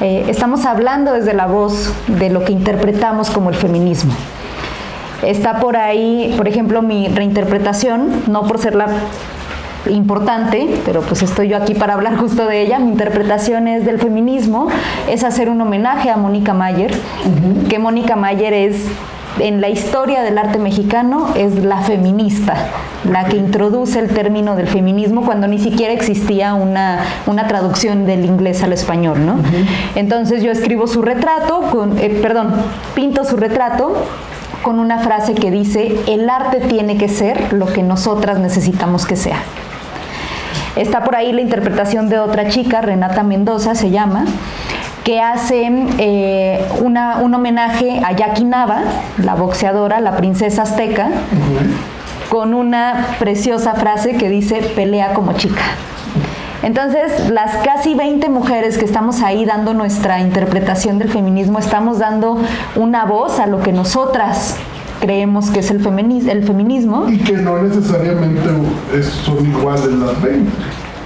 eh, 0.00 0.26
estamos 0.28 0.66
hablando 0.66 1.12
desde 1.12 1.34
la 1.34 1.46
voz 1.46 1.92
de 2.06 2.30
lo 2.30 2.44
que 2.44 2.52
interpretamos 2.52 3.30
como 3.30 3.50
el 3.50 3.56
feminismo. 3.56 4.14
Está 5.22 5.58
por 5.58 5.76
ahí, 5.76 6.32
por 6.36 6.46
ejemplo, 6.46 6.80
mi 6.80 7.08
reinterpretación, 7.08 8.22
no 8.28 8.42
por 8.42 8.58
ser 8.60 8.76
la 8.76 8.86
importante, 9.90 10.80
pero 10.84 11.02
pues 11.02 11.22
estoy 11.22 11.48
yo 11.48 11.56
aquí 11.56 11.74
para 11.74 11.94
hablar 11.94 12.16
justo 12.16 12.46
de 12.46 12.62
ella. 12.62 12.78
Mi 12.78 12.92
interpretación 12.92 13.66
es 13.66 13.84
del 13.84 13.98
feminismo, 13.98 14.68
es 15.10 15.24
hacer 15.24 15.50
un 15.50 15.60
homenaje 15.60 16.10
a 16.10 16.16
Mónica 16.16 16.54
Mayer, 16.54 16.92
que 17.68 17.80
Mónica 17.80 18.14
Mayer 18.14 18.52
es 18.52 18.86
en 19.38 19.60
la 19.60 19.68
historia 19.68 20.22
del 20.22 20.38
arte 20.38 20.58
mexicano 20.58 21.32
es 21.34 21.64
la 21.64 21.78
feminista, 21.78 22.54
la 23.10 23.24
que 23.24 23.36
introduce 23.36 23.98
el 23.98 24.08
término 24.08 24.54
del 24.54 24.68
feminismo 24.68 25.24
cuando 25.24 25.46
ni 25.48 25.58
siquiera 25.58 25.92
existía 25.92 26.54
una, 26.54 27.04
traducción 27.48 28.06
del 28.06 28.24
inglés 28.24 28.62
al 28.62 28.72
español, 28.72 29.26
¿no? 29.26 29.36
Entonces 29.94 30.42
yo 30.42 30.50
escribo 30.50 30.86
su 30.86 31.02
retrato, 31.02 31.62
con, 31.72 31.98
eh, 31.98 32.18
perdón, 32.22 32.54
pinto 32.94 33.24
su 33.24 33.36
retrato 33.36 33.94
con 34.62 34.78
una 34.78 35.00
frase 35.00 35.34
que 35.34 35.50
dice, 35.50 36.00
el 36.06 36.30
arte 36.30 36.60
tiene 36.60 36.96
que 36.96 37.08
ser 37.08 37.52
lo 37.52 37.66
que 37.66 37.82
nosotras 37.82 38.38
necesitamos 38.38 39.04
que 39.04 39.16
sea. 39.16 39.42
Está 40.76 41.04
por 41.04 41.14
ahí 41.14 41.32
la 41.32 41.40
interpretación 41.40 42.08
de 42.08 42.18
otra 42.18 42.48
chica, 42.48 42.80
Renata 42.80 43.22
Mendoza 43.22 43.74
se 43.74 43.90
llama, 43.90 44.24
que 45.04 45.20
hace 45.20 45.70
eh, 45.98 46.66
un 46.80 47.34
homenaje 47.34 48.00
a 48.02 48.12
Jackie 48.12 48.44
Nava, 48.44 48.82
la 49.22 49.34
boxeadora, 49.34 50.00
la 50.00 50.16
princesa 50.16 50.62
azteca, 50.62 51.10
con 52.30 52.54
una 52.54 53.08
preciosa 53.18 53.74
frase 53.74 54.16
que 54.16 54.30
dice, 54.30 54.62
pelea 54.74 55.12
como 55.12 55.34
chica. 55.34 55.62
Entonces, 56.62 57.28
las 57.28 57.56
casi 57.58 57.94
20 57.94 58.30
mujeres 58.30 58.78
que 58.78 58.86
estamos 58.86 59.20
ahí 59.20 59.44
dando 59.44 59.74
nuestra 59.74 60.20
interpretación 60.20 60.98
del 60.98 61.10
feminismo, 61.10 61.58
estamos 61.58 61.98
dando 61.98 62.38
una 62.74 63.04
voz 63.04 63.38
a 63.38 63.46
lo 63.46 63.60
que 63.60 63.72
nosotras 63.72 64.56
creemos 65.00 65.50
que 65.50 65.60
es 65.60 65.70
el, 65.70 65.82
feminismo. 65.82 67.06
Y 67.10 67.18
que 67.18 67.34
no 67.34 67.62
necesariamente 67.62 68.40
son 69.24 69.46
iguales 69.46 69.92
las 69.92 70.22
20. 70.22 70.50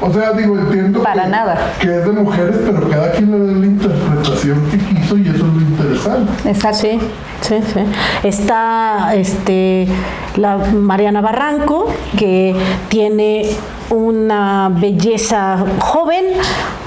O 0.01 0.13
sea, 0.13 0.33
digo, 0.33 0.57
entiendo 0.57 1.03
Para 1.03 1.25
que, 1.25 1.29
nada. 1.31 1.73
que 1.81 1.99
es 1.99 2.05
de 2.05 2.13
mujeres, 2.13 2.57
pero 2.65 2.89
cada 2.89 3.11
quien 3.13 3.33
le 3.33 3.47
da 3.47 3.59
la 3.59 3.67
interpretación 3.67 4.61
que 4.71 4.79
quiso 4.79 5.17
y 5.17 5.23
eso 5.29 5.37
es 5.37 5.43
lo 5.43 5.61
interesante. 5.61 6.49
Exacto. 6.49 6.79
Sí, 6.79 6.99
sí, 7.41 7.55
sí. 7.75 7.81
Está 8.23 9.13
este, 9.15 9.89
la 10.37 10.57
Mariana 10.59 11.21
Barranco, 11.21 11.89
que 12.17 12.55
tiene 12.89 13.51
una 13.91 14.71
belleza 14.73 15.65
joven 15.81 16.27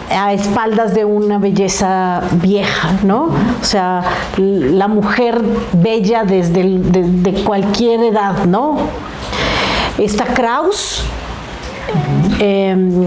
a 0.09 0.33
espaldas 0.33 0.93
de 0.93 1.03
una 1.05 1.37
belleza 1.37 2.21
vieja, 2.33 2.91
¿no? 3.03 3.23
O 3.61 3.63
sea, 3.63 4.03
la 4.37 4.87
mujer 4.87 5.41
bella 5.73 6.23
desde 6.23 6.63
de 6.63 7.43
cualquier 7.43 8.03
edad, 8.03 8.45
¿no? 8.45 8.77
Está 9.97 10.25
Kraus, 10.25 11.03
Em, 12.43 13.03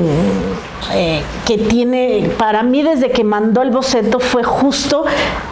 eh, 0.92 1.22
que 1.44 1.58
tiene, 1.58 2.30
para 2.38 2.62
mí 2.62 2.84
desde 2.84 3.10
que 3.10 3.24
mandó 3.24 3.62
el 3.62 3.72
boceto 3.72 4.20
fue 4.20 4.44
justo 4.44 5.04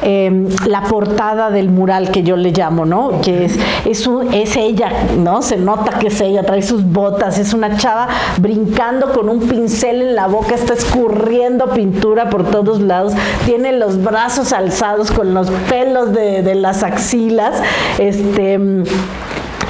em, 0.03 0.47
la 0.69 0.83
portada 0.83 1.51
del 1.51 1.69
mural 1.69 2.13
que 2.13 2.23
yo 2.23 2.37
le 2.37 2.53
llamo, 2.53 2.85
¿no? 2.85 3.21
Que 3.21 3.47
es, 3.47 3.59
es, 3.85 4.57
ella, 4.57 4.93
¿no? 5.19 5.43
Se 5.43 5.57
nota 5.57 5.99
que 5.99 6.07
es 6.09 6.21
ella, 6.21 6.45
trae 6.45 6.63
sus 6.63 6.85
botas, 6.85 7.39
es 7.39 7.55
una 7.55 7.77
chava 7.77 8.07
brincando 8.39 9.13
con 9.13 9.29
un 9.29 9.41
pincel 9.49 10.03
en 10.03 10.15
la 10.15 10.29
boca, 10.29 10.55
está 10.55 10.75
escurriendo 10.75 11.71
pintura 11.71 12.31
por 12.31 12.49
todos 12.53 12.81
lados, 12.81 13.15
tiene 13.47 13.73
los 13.73 14.01
brazos 14.01 14.53
alzados 14.53 15.11
con 15.11 15.35
los 15.35 15.51
pelos 15.69 16.13
de, 16.13 16.43
de 16.43 16.55
las 16.55 16.85
axilas, 16.85 17.61
este 17.99 18.61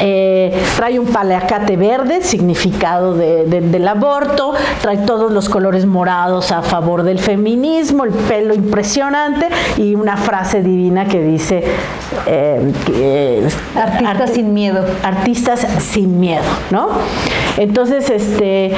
eh, 0.04 0.52
trae 0.74 0.98
un 0.98 1.06
paleacate 1.06 1.76
verde, 1.76 2.22
significado 2.22 3.14
del 3.14 3.86
aborto, 3.86 4.52
trae 4.80 4.98
todos 4.98 5.30
los 5.30 5.48
colores 5.48 5.86
morados 5.86 6.50
a 6.50 6.62
favor 6.62 7.04
del 7.04 7.20
feminismo, 7.20 8.04
el 8.04 8.10
pelo 8.10 8.52
impresionante 8.52 9.46
y 9.76 9.94
una 9.94 10.16
frase 10.16 10.60
divina 10.60 11.06
que 11.06 11.22
dice 11.22 11.62
eh, 12.26 13.48
artistas 13.76 14.30
sin 14.30 14.52
miedo. 14.52 14.84
Artistas 15.04 15.66
sin 15.78 16.18
miedo, 16.18 16.42
¿no? 16.72 16.88
Entonces, 17.56 18.10
este 18.10 18.72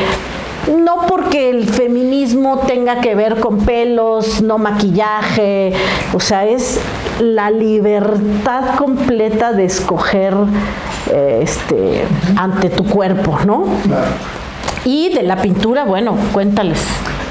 no 0.69 1.07
porque 1.07 1.51
el 1.51 1.69
feminismo 1.69 2.59
tenga 2.67 3.01
que 3.01 3.15
ver 3.15 3.41
con 3.41 3.59
pelos, 3.59 4.43
no 4.43 4.59
maquillaje, 4.59 5.73
o 6.13 6.21
sea, 6.21 6.47
es 6.47 6.81
la 7.21 7.51
libertad 7.51 8.77
completa 8.77 9.53
de 9.53 9.67
escoger 9.67 10.35
este, 11.13 12.05
ante 12.37 12.71
tu 12.71 12.85
cuerpo, 12.85 13.39
¿no? 13.45 13.65
Y 14.85 15.13
de 15.15 15.23
la 15.23 15.37
pintura, 15.37 15.85
bueno, 15.85 16.17
cuéntales. 16.33 16.85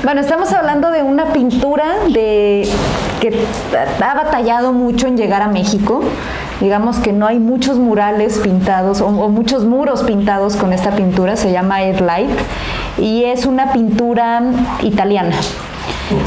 Bueno, 0.03 0.21
estamos 0.21 0.51
hablando 0.51 0.91
de 0.91 1.01
una 1.03 1.31
pintura 1.31 1.85
que 2.13 2.67
ha 4.03 4.13
batallado 4.13 4.73
mucho 4.73 5.07
en 5.07 5.17
llegar 5.17 5.41
a 5.41 5.47
México. 5.47 6.01
Digamos 6.59 6.97
que 6.97 7.13
no 7.13 7.25
hay 7.25 7.39
muchos 7.39 7.77
murales 7.77 8.39
pintados 8.39 9.01
o, 9.01 9.09
muchos 9.09 9.65
muros 9.65 10.03
pintados 10.03 10.55
con 10.55 10.73
esta 10.73 10.91
pintura, 10.91 11.35
se 11.35 11.51
llama 11.51 11.81
Airlight 11.81 12.29
y 12.97 13.25
es 13.25 13.45
una 13.45 13.73
pintura 13.73 14.41
italiana. 14.81 15.35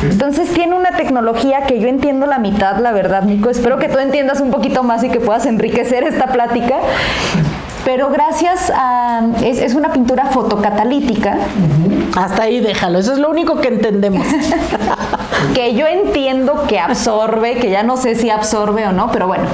Entonces 0.03 0.53
tiene 0.53 0.75
una 0.75 0.91
tecnología 0.91 1.63
que 1.67 1.81
yo 1.81 1.89
entiendo 1.89 2.27
la 2.27 2.39
mitad, 2.39 2.79
la 2.79 2.93
verdad, 2.93 3.23
Nico. 3.23 3.51
Espero 3.51 3.79
que 3.79 3.89
tú 3.89 3.99
entiendas 3.99 4.41
un 4.41 4.51
poquito 4.51 4.83
más 4.83 5.03
y 5.05 5.11
que 5.11 5.21
puedas 5.21 5.47
enriquecer 5.47 6.05
esta 6.05 6.27
plática. 6.27 6.77
Pero 7.85 8.11
gracias 8.11 8.73
a... 8.75 9.23
Es, 9.43 9.75
una 9.75 9.93
pintura 9.93 10.27
fotocatalítica. 10.27 11.37
Hasta 12.17 12.43
ahí 12.43 12.61
déjalo, 12.61 12.99
eso 12.99 13.13
es 13.13 13.19
lo 13.19 13.31
único 13.31 13.61
que 13.61 13.69
entendemos. 13.69 14.27
que 15.55 15.75
yo 15.75 15.87
entiendo 15.87 16.65
que 16.67 16.81
absorbe, 16.81 17.55
que 17.55 17.71
ya 17.71 17.83
no 17.83 17.97
sé 17.97 18.17
si 18.17 18.31
absorbe 18.31 18.87
o 18.87 18.93
no, 18.93 19.13
pero 19.13 19.29
bueno, 19.29 19.45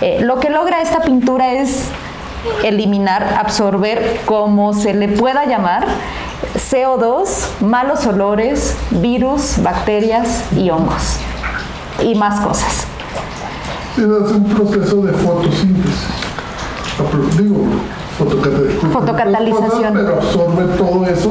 eh, 0.00 0.18
lo 0.22 0.40
que 0.40 0.48
logra 0.48 0.80
esta 0.80 1.00
pintura 1.00 1.52
es 1.52 1.90
eliminar, 2.64 3.34
absorber, 3.38 4.20
como 4.24 4.72
se 4.72 4.94
le 4.94 5.08
pueda 5.08 5.44
llamar, 5.44 5.84
CO2, 6.70 7.60
malos 7.60 8.06
olores, 8.06 8.76
virus, 8.90 9.62
bacterias 9.62 10.42
y 10.52 10.70
hongos. 10.70 11.18
Y 12.02 12.14
más 12.16 12.40
cosas. 12.40 12.86
Es 13.96 14.02
un 14.04 14.44
proceso 14.44 15.02
de 15.02 15.12
fotosíntesis. 15.12 16.06
Digo, 17.38 17.66
fotocatalización. 18.92 19.94
pero 19.94 20.14
absorbe 20.14 20.64
todo 20.76 21.06
eso 21.06 21.30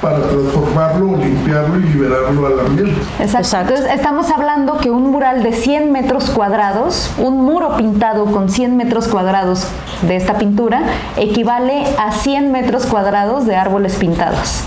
para 0.00 0.18
transformarlo, 0.18 1.16
limpiarlo 1.16 1.78
y 1.78 1.82
liberarlo 1.82 2.46
al 2.46 2.60
ambiente. 2.60 3.00
Exacto. 3.18 3.74
Entonces, 3.74 3.94
estamos 3.94 4.30
hablando 4.30 4.78
que 4.78 4.90
un 4.90 5.10
mural 5.10 5.42
de 5.42 5.52
100 5.52 5.92
metros 5.92 6.30
cuadrados, 6.30 7.10
un 7.18 7.44
muro 7.44 7.76
pintado 7.76 8.26
con 8.26 8.48
100 8.48 8.76
metros 8.76 9.08
cuadrados 9.08 9.66
de 10.02 10.16
esta 10.16 10.38
pintura, 10.38 10.82
equivale 11.16 11.84
a 11.98 12.12
100 12.12 12.50
metros 12.50 12.86
cuadrados 12.86 13.46
de 13.46 13.56
árboles 13.56 13.96
pintados. 13.96 14.64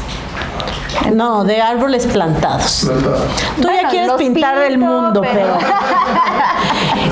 No, 1.14 1.44
de 1.44 1.62
árboles 1.62 2.08
plantados. 2.08 2.90
Tú 3.62 3.68
ya 3.68 3.90
quieres 3.90 4.12
pintar 4.14 4.58
el 4.60 4.78
mundo, 4.78 5.22
pero... 5.22 5.58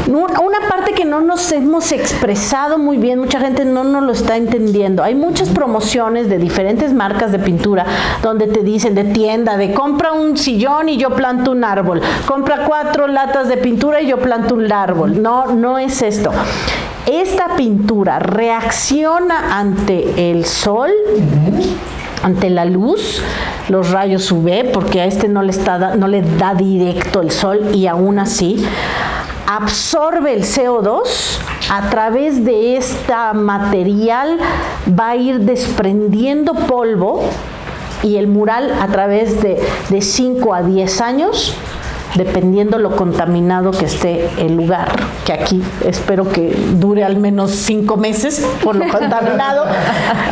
Una 0.07 0.67
parte 0.67 0.93
que 0.93 1.05
no 1.05 1.21
nos 1.21 1.51
hemos 1.51 1.91
expresado 1.91 2.77
muy 2.77 2.97
bien, 2.97 3.19
mucha 3.19 3.39
gente 3.39 3.65
no 3.65 3.83
nos 3.83 4.03
lo 4.03 4.11
está 4.11 4.35
entendiendo. 4.35 5.03
Hay 5.03 5.15
muchas 5.15 5.49
promociones 5.49 6.29
de 6.29 6.37
diferentes 6.37 6.93
marcas 6.93 7.31
de 7.31 7.39
pintura 7.39 7.85
donde 8.21 8.47
te 8.47 8.61
dicen 8.61 8.95
de 8.95 9.05
tienda, 9.05 9.57
de 9.57 9.73
compra 9.73 10.11
un 10.11 10.37
sillón 10.37 10.89
y 10.89 10.97
yo 10.97 11.11
planto 11.11 11.51
un 11.51 11.63
árbol, 11.63 12.01
compra 12.25 12.65
cuatro 12.65 13.07
latas 13.07 13.47
de 13.47 13.57
pintura 13.57 14.01
y 14.01 14.07
yo 14.07 14.17
planto 14.17 14.55
un 14.55 14.71
árbol. 14.71 15.21
No, 15.21 15.47
no 15.47 15.77
es 15.77 16.01
esto. 16.01 16.31
Esta 17.05 17.55
pintura 17.55 18.19
reacciona 18.19 19.57
ante 19.57 20.31
el 20.31 20.45
sol 20.45 20.91
ante 22.23 22.49
la 22.49 22.65
luz, 22.65 23.21
los 23.69 23.91
rayos 23.91 24.31
UV, 24.31 24.71
porque 24.71 25.01
a 25.01 25.05
este 25.05 25.27
no 25.27 25.41
le, 25.41 25.51
está, 25.51 25.95
no 25.95 26.07
le 26.07 26.21
da 26.21 26.53
directo 26.53 27.21
el 27.21 27.31
sol 27.31 27.71
y 27.73 27.87
aún 27.87 28.19
así 28.19 28.65
absorbe 29.47 30.33
el 30.33 30.43
CO2 30.43 31.39
a 31.69 31.89
través 31.89 32.45
de 32.45 32.77
este 32.77 33.13
material 33.33 34.37
va 34.97 35.09
a 35.09 35.15
ir 35.15 35.41
desprendiendo 35.41 36.53
polvo 36.53 37.23
y 38.03 38.15
el 38.15 38.27
mural 38.27 38.71
a 38.79 38.87
través 38.87 39.41
de, 39.41 39.61
de 39.89 40.01
5 40.01 40.53
a 40.53 40.63
10 40.63 41.01
años 41.01 41.55
dependiendo 42.15 42.77
lo 42.77 42.95
contaminado 42.95 43.71
que 43.71 43.85
esté 43.85 44.29
el 44.37 44.55
lugar, 44.55 44.91
que 45.25 45.33
aquí 45.33 45.61
espero 45.85 46.29
que 46.29 46.55
dure 46.73 47.03
al 47.03 47.17
menos 47.17 47.51
cinco 47.51 47.97
meses 47.97 48.45
por 48.63 48.75
lo 48.75 48.87
contaminado, 48.91 49.65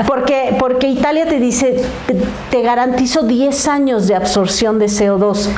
porque, 0.08 0.56
porque 0.60 0.88
Italia 0.88 1.26
te 1.28 1.40
dice, 1.40 1.84
te, 2.50 2.62
garantizo 2.62 3.24
10 3.24 3.68
años 3.68 4.08
de 4.08 4.16
absorción 4.16 4.80
de 4.80 4.88
CO2. 4.88 5.50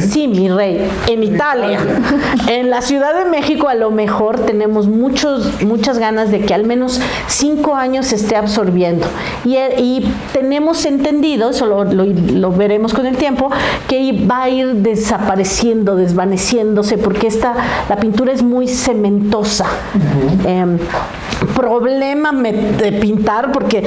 Sí, 0.00 0.28
mi 0.28 0.48
rey, 0.48 0.88
en 1.08 1.22
Italia. 1.22 1.78
En 2.48 2.70
la 2.70 2.80
Ciudad 2.80 3.14
de 3.14 3.28
México 3.28 3.68
a 3.68 3.74
lo 3.74 3.90
mejor 3.90 4.40
tenemos 4.40 4.86
muchos, 4.86 5.62
muchas 5.62 5.98
ganas 5.98 6.30
de 6.30 6.40
que 6.40 6.54
al 6.54 6.64
menos 6.64 7.00
cinco 7.26 7.74
años 7.74 8.06
se 8.06 8.16
esté 8.16 8.36
absorbiendo. 8.36 9.06
Y, 9.44 9.56
y 9.56 10.14
tenemos 10.32 10.84
entendido, 10.84 11.50
eso 11.50 11.66
lo, 11.66 11.84
lo, 11.84 12.52
veremos 12.52 12.94
con 12.94 13.06
el 13.06 13.16
tiempo, 13.16 13.50
que 13.88 14.24
va 14.30 14.44
a 14.44 14.50
ir 14.50 14.74
desapareciendo, 14.76 15.63
desvaneciéndose, 15.72 16.98
porque 16.98 17.26
esta, 17.26 17.54
la 17.88 17.96
pintura 17.96 18.32
es 18.32 18.42
muy 18.42 18.68
cementosa. 18.68 19.66
Em, 20.46 20.78
problema 21.54 22.32
de 22.32 22.92
pintar 23.00 23.52
porque 23.52 23.86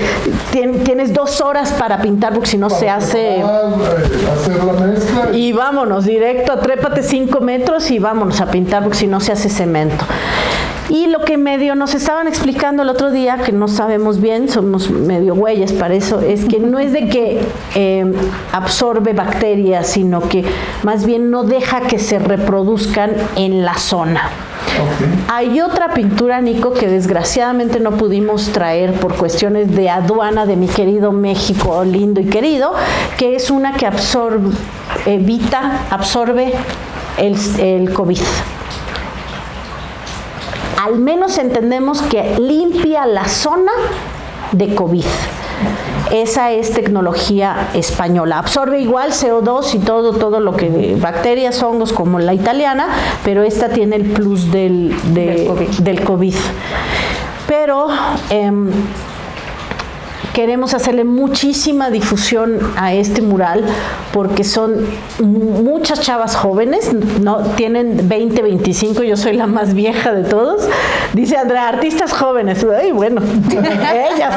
tienes 0.52 1.14
dos 1.14 1.42
horas 1.42 1.72
para 1.74 2.02
pintar 2.02 2.34
porque 2.34 2.50
si 2.50 2.58
no 2.58 2.70
se 2.70 2.90
hace... 2.90 3.40
Eh, 3.40 3.44
hacer 3.44 4.64
la 4.64 4.74
mezcla. 4.74 5.30
Y 5.34 5.54
vámonos, 5.54 6.06
directo, 6.06 6.58
trépate 6.60 7.04
cinco 7.04 7.42
metros 7.42 7.90
y 7.92 8.00
vámonos 8.00 8.42
a 8.42 8.48
pintar 8.48 8.84
porque 8.84 8.98
si 8.98 9.08
no 9.08 9.20
se 9.20 9.32
hace 9.32 9.50
cemento. 9.50 10.06
Y 10.90 11.08
lo 11.08 11.20
que 11.20 11.38
medio 11.38 11.76
nos 11.76 11.94
estaban 11.96 12.28
explicando 12.28 12.84
el 12.84 12.90
otro 12.90 13.12
día, 13.12 13.38
que 13.38 13.52
no 13.52 13.68
sabemos 13.68 14.22
bien, 14.22 14.48
somos 14.48 14.90
medio 14.90 15.34
huellas 15.34 15.74
para 15.74 15.94
eso, 15.94 16.22
es 16.22 16.46
que 16.46 16.60
no 16.60 16.80
es 16.80 16.94
de 16.94 17.10
que 17.10 17.42
eh, 17.76 18.14
absorbe 18.54 19.14
bacterias, 19.14 19.88
sino 19.88 20.22
que 20.22 20.46
más 20.84 21.06
bien 21.06 21.30
no 21.30 21.44
deja 21.44 21.82
que 21.82 22.00
se 22.00 22.20
reproduzcan 22.20 23.12
en 23.36 23.66
la 23.66 23.78
zona. 23.78 24.30
Hay 25.28 25.60
otra 25.60 25.94
pintura, 25.94 26.40
Nico, 26.40 26.74
que 26.74 26.88
desgraciadamente 26.88 27.80
no 27.80 27.92
pudimos 27.92 28.50
traer 28.50 28.94
por 28.94 29.16
cuestiones 29.16 29.76
de 29.76 29.90
aduana 29.90 30.46
de 30.46 30.56
mi 30.56 30.68
querido 30.68 31.12
México, 31.12 31.84
lindo 31.84 32.22
y 32.22 32.26
querido, 32.26 32.74
que 33.18 33.36
es 33.36 33.50
una 33.50 33.74
que 33.74 33.86
absorbe, 33.86 34.50
evita, 35.06 35.86
absorbe 35.90 36.54
el, 37.18 37.36
el 37.60 37.94
COVID 37.94 38.20
al 40.88 41.00
menos 41.00 41.38
entendemos 41.38 42.02
que 42.02 42.40
limpia 42.40 43.06
la 43.06 43.28
zona 43.28 43.74
de 44.54 44.74
COVID. 44.74 45.04
Esa 46.12 46.52
es 46.52 46.72
tecnología 46.72 47.70
española. 47.74 48.40
Absorbe 48.40 48.80
igual 48.80 49.12
CO2 49.12 49.76
y 49.76 49.80
todo, 49.80 50.14
todo 50.14 50.40
lo 50.40 50.56
que 50.56 50.96
bacterias, 50.98 51.62
hongos 51.62 51.92
como 51.92 52.20
la 52.20 52.34
italiana, 52.34 52.88
pero 53.26 53.44
esta 53.44 53.68
tiene 53.68 53.98
el 53.98 54.12
plus 54.12 54.50
del, 54.50 54.96
del, 55.14 56.04
COVID. 56.06 56.36
Pero 57.48 57.88
em, 58.30 58.72
queremos 60.38 60.76
hacerle 60.76 61.04
muchísima 61.04 61.90
difusión 61.90 62.60
a 62.76 62.94
este 62.94 63.24
mural 63.24 63.66
porque 64.14 64.44
son 64.44 64.86
muchas 65.20 66.02
chavas 66.02 66.36
jóvenes, 66.36 66.94
no 66.94 67.40
tienen 67.56 68.08
20, 68.08 68.44
25, 68.44 69.02
yo 69.02 69.18
soy 69.18 69.34
la 69.34 69.48
más 69.48 69.74
vieja 69.74 70.14
de 70.14 70.24
todos. 70.24 70.70
Dice 71.14 71.38
Andrea, 71.38 71.68
artistas 71.68 72.14
jóvenes. 72.14 72.64
Ay, 72.80 72.92
bueno, 72.92 73.20
ellas, 73.50 74.36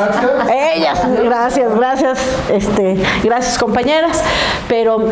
ellas, 0.74 1.00
gracias, 1.22 1.76
gracias, 1.76 2.18
este, 2.50 2.96
gracias 3.22 3.58
compañeras, 3.58 4.22
pero 4.70 5.06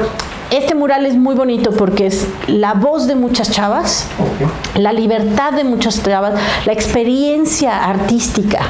este 0.51 0.75
mural 0.75 1.05
es 1.05 1.17
muy 1.17 1.35
bonito 1.35 1.71
porque 1.73 2.07
es 2.07 2.27
la 2.47 2.73
voz 2.73 3.07
de 3.07 3.15
muchas 3.15 3.51
chavas, 3.51 4.07
la 4.75 4.95
libertad 4.95 5.53
de 5.53 5.65
muchas 5.65 6.03
chavas, 6.03 6.41
la 6.65 6.73
experiencia 6.73 7.85
artística 7.85 8.61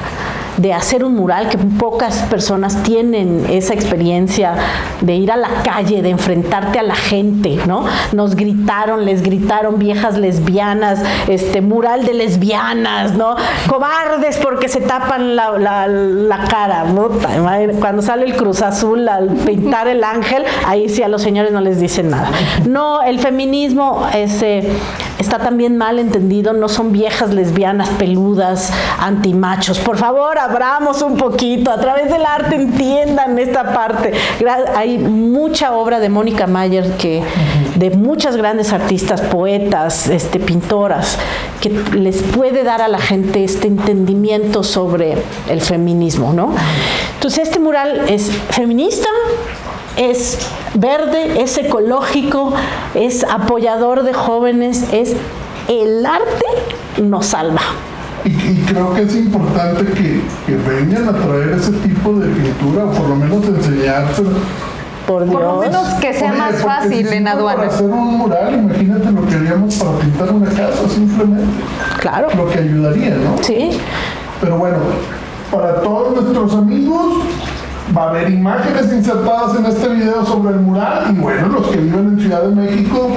de 0.58 0.74
hacer 0.74 1.04
un 1.04 1.14
mural, 1.14 1.48
que 1.48 1.58
pocas 1.58 2.22
personas 2.24 2.82
tienen 2.82 3.46
esa 3.48 3.74
experiencia 3.74 4.54
de 5.00 5.14
ir 5.14 5.32
a 5.32 5.36
la 5.36 5.48
calle, 5.62 6.02
de 6.02 6.10
enfrentarte 6.10 6.78
a 6.78 6.82
la 6.82 6.94
gente, 6.94 7.58
¿no? 7.66 7.84
Nos 8.12 8.34
gritaron, 8.34 9.04
les 9.04 9.22
gritaron 9.22 9.78
viejas 9.78 10.18
lesbianas, 10.18 11.02
este 11.28 11.60
mural 11.60 12.04
de 12.04 12.14
lesbianas, 12.14 13.14
¿no? 13.14 13.36
Cobardes 13.68 14.38
porque 14.38 14.68
se 14.68 14.80
tapan 14.80 15.36
la, 15.36 15.56
la, 15.58 16.38
cara, 16.48 16.84
¿no? 16.84 17.08
Cuando 17.80 18.02
sale 18.02 18.26
el 18.26 18.36
Cruz 18.36 18.62
Azul 18.62 19.08
al 19.08 19.28
pintar 19.28 19.88
el 19.88 20.02
ángel, 20.04 20.44
ahí 20.66 20.88
sí 20.88 21.02
a 21.02 21.08
los 21.08 21.22
señores 21.22 21.52
no 21.52 21.60
les 21.60 21.80
dicen 21.80 22.10
nada. 22.10 22.30
No, 22.66 23.02
el 23.02 23.18
feminismo 23.18 24.06
ese 24.14 24.68
está 25.18 25.38
también 25.38 25.76
mal 25.76 25.98
entendido, 25.98 26.52
no 26.52 26.68
son 26.68 26.92
viejas 26.92 27.34
lesbianas 27.34 27.88
peludas, 27.90 28.72
antimachos. 28.98 29.78
Por 29.78 29.96
favor, 29.96 30.38
abramos 30.38 31.02
un 31.02 31.16
poquito, 31.16 31.70
a 31.70 31.80
través 31.80 32.10
del 32.10 32.24
arte 32.24 32.54
entiendan 32.54 33.38
esta 33.38 33.72
parte. 33.72 34.12
Hay 34.76 34.98
mucha 34.98 35.72
obra 35.72 36.00
de 36.00 36.08
Mónica 36.08 36.46
Mayer 36.46 36.92
que 36.96 37.22
de 37.76 37.90
muchas 37.90 38.36
grandes 38.36 38.72
artistas, 38.72 39.20
poetas, 39.20 40.08
este, 40.08 40.40
pintoras, 40.40 41.18
que 41.60 41.70
les 41.70 42.22
puede 42.22 42.64
dar 42.64 42.82
a 42.82 42.88
la 42.88 42.98
gente 42.98 43.44
este 43.44 43.68
entendimiento 43.68 44.62
sobre 44.62 45.16
el 45.48 45.60
feminismo, 45.60 46.32
¿no? 46.32 46.54
Entonces 47.14 47.48
este 47.48 47.58
mural 47.58 48.04
es 48.08 48.30
feminista, 48.50 49.08
es 49.98 50.38
verde, 50.74 51.42
es 51.42 51.58
ecológico, 51.58 52.54
es 52.94 53.24
apoyador 53.24 54.04
de 54.04 54.14
jóvenes, 54.14 54.84
es 54.92 55.14
el 55.68 56.06
arte 56.06 56.46
nos 57.02 57.26
salva. 57.26 57.60
Y, 58.24 58.56
creo 58.62 58.94
que 58.94 59.02
es 59.02 59.14
importante 59.14 59.84
que, 59.92 60.22
vengan 60.68 61.08
a 61.08 61.12
traer 61.12 61.50
ese 61.50 61.72
tipo 61.72 62.12
de 62.14 62.28
pintura, 62.28 62.84
o 62.84 62.90
por 62.90 63.08
lo 63.08 63.16
menos 63.16 63.44
enseñárselo. 63.46 64.30
Por, 65.06 65.26
lo 65.26 65.60
menos 65.60 65.88
que 65.94 66.12
sea 66.12 66.32
más 66.32 66.56
fácil 66.56 67.06
en 67.08 67.26
aduana. 67.26 67.56
Para 67.56 67.68
hacer 67.70 67.86
un 67.86 68.18
mural, 68.18 68.54
imagínate 68.54 69.10
lo 69.10 69.26
que 69.26 69.34
haríamos 69.36 69.74
para 69.76 69.98
pintar 69.98 70.30
una 70.30 70.50
casa 70.50 70.88
simplemente. 70.88 71.62
Claro. 72.00 72.28
Lo 72.36 72.46
que 72.48 72.58
ayudaría, 72.58 73.14
¿no? 73.16 73.42
Sí. 73.42 73.70
Pero 74.40 74.58
bueno, 74.58 74.76
para 75.50 75.80
todos 75.80 76.14
nuestros 76.14 76.54
amigos, 76.54 77.24
va 77.96 78.04
a 78.04 78.08
haber 78.10 78.30
imágenes 78.30 78.92
insertadas 78.92 79.56
en 79.56 79.66
este 79.66 79.88
video 79.88 80.24
sobre 80.24 80.54
el 80.54 80.60
mural 80.60 81.14
y 81.14 81.18
bueno, 81.18 81.48
los 81.48 81.68
que 81.68 81.78
viven 81.78 82.08
en 82.10 82.20
Ciudad 82.20 82.42
de 82.42 82.54
México, 82.54 83.10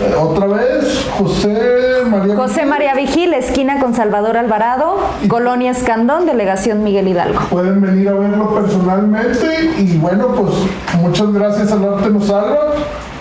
eh, 0.00 0.14
otra 0.14 0.46
vez, 0.46 1.06
José 1.18 2.02
María 2.10 2.36
José 2.36 2.66
María 2.66 2.94
Vigil, 2.94 3.34
esquina 3.34 3.78
con 3.80 3.94
Salvador 3.94 4.36
Alvarado, 4.36 4.96
Colonia 5.28 5.70
Escandón, 5.70 6.26
Delegación 6.26 6.82
Miguel 6.82 7.08
Hidalgo. 7.08 7.40
Pueden 7.50 7.80
venir 7.80 8.08
a 8.08 8.14
verlo 8.14 8.54
personalmente 8.54 9.70
y 9.78 9.96
bueno, 9.98 10.28
pues 10.28 10.54
muchas 11.00 11.32
gracias 11.32 11.72
al 11.72 11.84
Arte 11.84 12.10
Nos 12.10 12.26
Salva, 12.26 12.74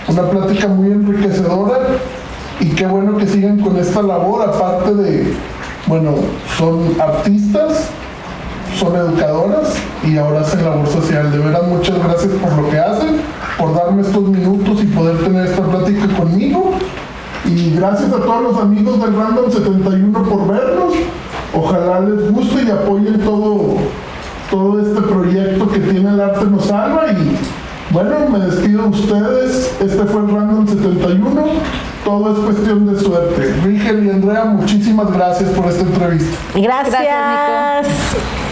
una 0.08 0.24
plática 0.30 0.68
muy 0.68 0.92
enriquecedora 0.92 1.80
y 2.60 2.70
qué 2.70 2.86
bueno 2.88 3.18
que 3.18 3.28
sigan 3.28 3.60
con 3.60 3.78
esta 3.78 4.02
labor, 4.02 4.50
aparte 4.50 4.94
de, 4.96 5.34
bueno, 5.88 6.16
son 6.58 6.96
artistas 7.00 7.90
son 8.78 8.96
educadoras 8.96 9.74
y 10.04 10.18
ahora 10.18 10.42
hacen 10.42 10.64
labor 10.64 10.88
social. 10.88 11.32
De 11.32 11.38
verdad, 11.38 11.64
muchas 11.68 11.98
gracias 12.04 12.32
por 12.34 12.54
lo 12.54 12.70
que 12.70 12.80
hacen, 12.80 13.22
por 13.58 13.76
darme 13.76 14.02
estos 14.02 14.24
minutos 14.24 14.84
y 14.84 14.88
poder 14.88 15.18
tener 15.24 15.48
esta 15.48 15.64
plática 15.64 16.08
conmigo. 16.16 16.74
Y 17.46 17.76
gracias 17.76 18.12
a 18.12 18.18
todos 18.18 18.42
los 18.42 18.58
amigos 18.58 19.02
del 19.02 19.16
Random 19.16 19.52
71 19.52 20.24
por 20.24 20.48
vernos. 20.48 20.94
Ojalá 21.54 22.00
les 22.02 22.32
guste 22.32 22.64
y 22.64 22.72
apoyen 22.72 23.20
todo, 23.20 23.76
todo 24.50 24.80
este 24.80 25.02
proyecto 25.02 25.70
que 25.70 25.80
tiene 25.80 26.10
el 26.10 26.22
arte 26.22 26.46
nos 26.46 26.66
salva. 26.66 27.12
Y 27.12 27.38
bueno, 27.92 28.30
me 28.32 28.40
despido 28.40 28.84
de 28.84 28.90
ustedes. 28.90 29.76
Este 29.82 30.04
fue 30.06 30.22
el 30.22 30.32
Random 30.32 30.68
71 30.68 31.44
todo 32.04 32.34
es 32.34 32.40
cuestión 32.40 32.94
de 32.94 33.00
suerte. 33.00 33.54
Rigel 33.64 34.06
y 34.06 34.10
Andrea, 34.10 34.46
muchísimas 34.46 35.12
gracias 35.12 35.50
por 35.52 35.68
esta 35.68 35.84
entrevista. 35.84 36.38
Gracias. 36.54 37.02
gracias 37.02 38.43